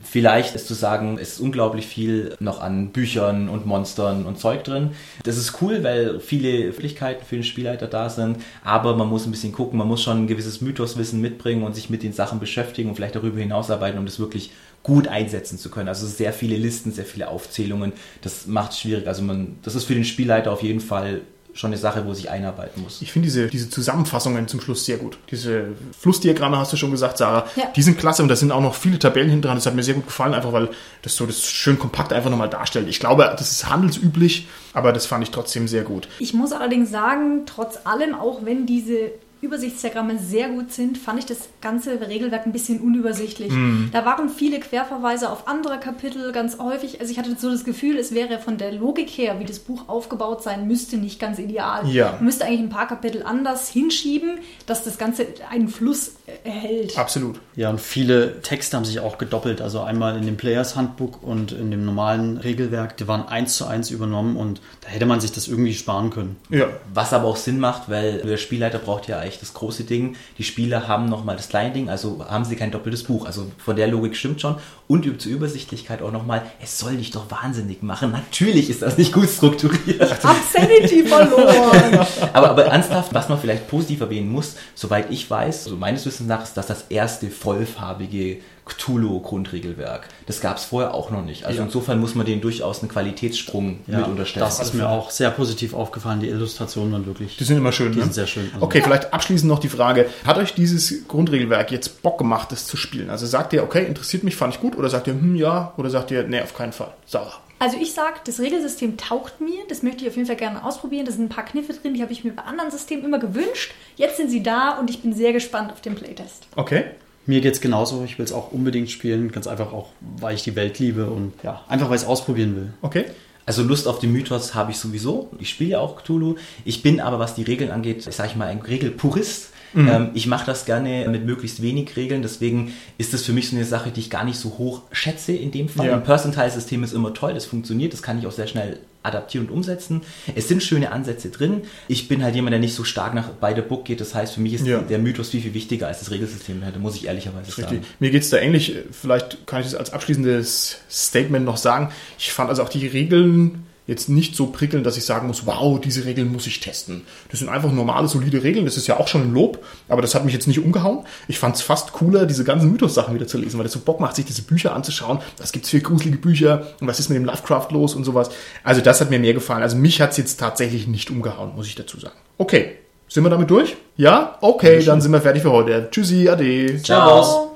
[0.04, 4.62] Vielleicht ist zu sagen, es ist unglaublich viel noch an Büchern und Monstern und Zeug
[4.62, 4.90] drin.
[5.22, 9.30] Das ist cool, weil viele Möglichkeiten für den Spielleiter da sind, aber man muss ein
[9.30, 12.90] bisschen gucken, man muss schon ein gewisses Mythoswissen mitbringen und sich mit den Sachen beschäftigen
[12.90, 14.52] und vielleicht darüber hinausarbeiten, um das wirklich
[14.84, 15.88] gut einsetzen zu können.
[15.88, 19.08] Also sehr viele Listen, sehr viele Aufzählungen, das macht es schwierig.
[19.08, 21.22] Also man, das ist für den Spielleiter auf jeden Fall
[21.54, 23.00] schon eine Sache, wo sich einarbeiten muss.
[23.00, 25.18] Ich finde diese, diese Zusammenfassungen zum Schluss sehr gut.
[25.30, 25.68] Diese
[25.98, 27.46] Flussdiagramme hast du schon gesagt, Sarah.
[27.54, 27.66] Ja.
[27.74, 29.56] Die sind klasse und da sind auch noch viele Tabellen hinten dran.
[29.56, 30.68] Das hat mir sehr gut gefallen, einfach weil
[31.02, 32.88] das so das schön kompakt einfach nochmal darstellt.
[32.88, 36.08] Ich glaube, das ist handelsüblich, aber das fand ich trotzdem sehr gut.
[36.18, 39.12] Ich muss allerdings sagen, trotz allem, auch wenn diese
[39.44, 43.52] Übersichtsdiagramme sehr gut sind, fand ich das ganze Regelwerk ein bisschen unübersichtlich.
[43.92, 47.00] Da waren viele Querverweise auf andere Kapitel ganz häufig.
[47.00, 49.88] Also ich hatte so das Gefühl, es wäre von der Logik her, wie das Buch
[49.88, 51.88] aufgebaut sein müsste, nicht ganz ideal.
[51.88, 52.12] Ja.
[52.12, 56.14] Man müsste eigentlich ein paar Kapitel anders hinschieben, dass das Ganze einen Fluss
[56.44, 56.98] erhält.
[56.98, 57.40] Absolut.
[57.56, 59.60] Ja, und viele Texte haben sich auch gedoppelt.
[59.60, 63.66] Also einmal in dem Players Handbook und in dem normalen Regelwerk, die waren eins zu
[63.66, 66.36] eins übernommen und da hätte man sich das irgendwie sparen können.
[66.50, 66.66] Ja.
[66.92, 70.16] Was aber auch Sinn macht, weil der Spielleiter braucht ja eigentlich das große Ding.
[70.38, 73.26] Die Spieler haben nochmal das kleine Ding, also haben sie kein doppeltes Buch.
[73.26, 74.56] Also von der Logik stimmt schon.
[74.86, 78.12] Und zur Übersichtlichkeit auch nochmal, es soll dich doch wahnsinnig machen.
[78.12, 80.24] Natürlich ist das nicht gut strukturiert.
[80.24, 82.06] Hab Sanity verloren.
[82.32, 86.28] Aber, aber ernsthaft, was man vielleicht positiv erwähnen muss, soweit ich weiß, also meines Wissens
[86.28, 90.08] nach ist das das erste vollfarbige Cthulhu-Grundregelwerk.
[90.26, 91.44] Das gab es vorher auch noch nicht.
[91.44, 91.64] Also Ja.
[91.64, 94.44] insofern muss man dem durchaus einen Qualitätssprung mit unterstellen.
[94.44, 96.20] das ist mir auch sehr positiv aufgefallen.
[96.20, 97.36] Die Illustrationen waren wirklich.
[97.36, 97.92] Die sind immer schön.
[97.92, 98.04] Die ne?
[98.04, 98.50] sind sehr schön.
[98.52, 102.66] Also- Okay, vielleicht abschließend noch die Frage, hat euch dieses Grundregelwerk jetzt Bock gemacht, das
[102.66, 103.10] zu spielen?
[103.10, 105.90] Also sagt ihr, okay, interessiert mich, fand ich gut, oder sagt ihr, hm, ja, oder
[105.90, 106.92] sagt ihr, nee, auf keinen Fall.
[107.06, 107.32] Sarah.
[107.60, 111.06] Also ich sage, das Regelsystem taugt mir, das möchte ich auf jeden Fall gerne ausprobieren.
[111.06, 113.72] Da sind ein paar Kniffe drin, die habe ich mir bei anderen Systemen immer gewünscht.
[113.96, 116.46] Jetzt sind sie da und ich bin sehr gespannt auf den Playtest.
[116.56, 116.84] Okay.
[117.26, 118.04] Mir geht es genauso.
[118.04, 119.32] Ich will es auch unbedingt spielen.
[119.32, 122.56] Ganz einfach auch, weil ich die Welt liebe und ja, einfach weil ich es ausprobieren
[122.56, 122.72] will.
[122.82, 123.06] Okay.
[123.46, 125.30] Also Lust auf den Mythos habe ich sowieso.
[125.38, 126.36] Ich spiele ja auch Cthulhu.
[126.64, 129.50] Ich bin aber, was die Regeln angeht, sage ich mal, ein Regelpurist.
[129.76, 133.56] Ähm, ich mache das gerne mit möglichst wenig Regeln, deswegen ist das für mich so
[133.56, 135.86] eine Sache, die ich gar nicht so hoch schätze in dem Fall.
[135.88, 135.94] Ja.
[135.94, 139.52] Ein Percentile-System ist immer toll, das funktioniert, das kann ich auch sehr schnell adaptieren und
[139.52, 140.00] umsetzen.
[140.34, 141.60] Es sind schöne Ansätze drin.
[141.88, 144.00] Ich bin halt jemand, der nicht so stark nach by the book geht.
[144.00, 144.78] Das heißt, für mich ist Ja.
[144.80, 146.62] der Mythos viel, viel wichtiger als das Regelsystem.
[146.72, 147.64] Da muss ich ehrlicherweise Richtig.
[147.66, 147.82] sagen.
[148.00, 148.74] Mir geht's da ähnlich.
[148.92, 151.90] Vielleicht kann ich das als abschließendes Statement noch sagen.
[152.18, 155.78] Ich fand also auch die Regeln jetzt nicht so prickelnd, dass ich sagen muss, wow,
[155.78, 157.02] diese Regeln muss ich testen.
[157.30, 160.14] Das sind einfach normale, solide Regeln, das ist ja auch schon ein Lob, aber das
[160.14, 161.04] hat mich jetzt nicht umgehauen.
[161.28, 164.00] Ich fand es fast cooler, diese ganzen Mythos-Sachen wieder zu lesen, weil das so Bock
[164.00, 165.18] macht, sich diese Bücher anzuschauen.
[165.38, 168.30] Was gibt's für gruselige Bücher und was ist mit dem Lovecraft los und sowas.
[168.62, 169.62] Also das hat mir mehr gefallen.
[169.62, 172.16] Also mich hat's jetzt tatsächlich nicht umgehauen, muss ich dazu sagen.
[172.38, 172.76] Okay,
[173.08, 173.76] sind wir damit durch?
[173.96, 174.38] Ja?
[174.40, 175.88] Okay, dann sind wir fertig für heute.
[175.90, 176.82] Tschüssi, ade.
[176.82, 177.53] Ciao.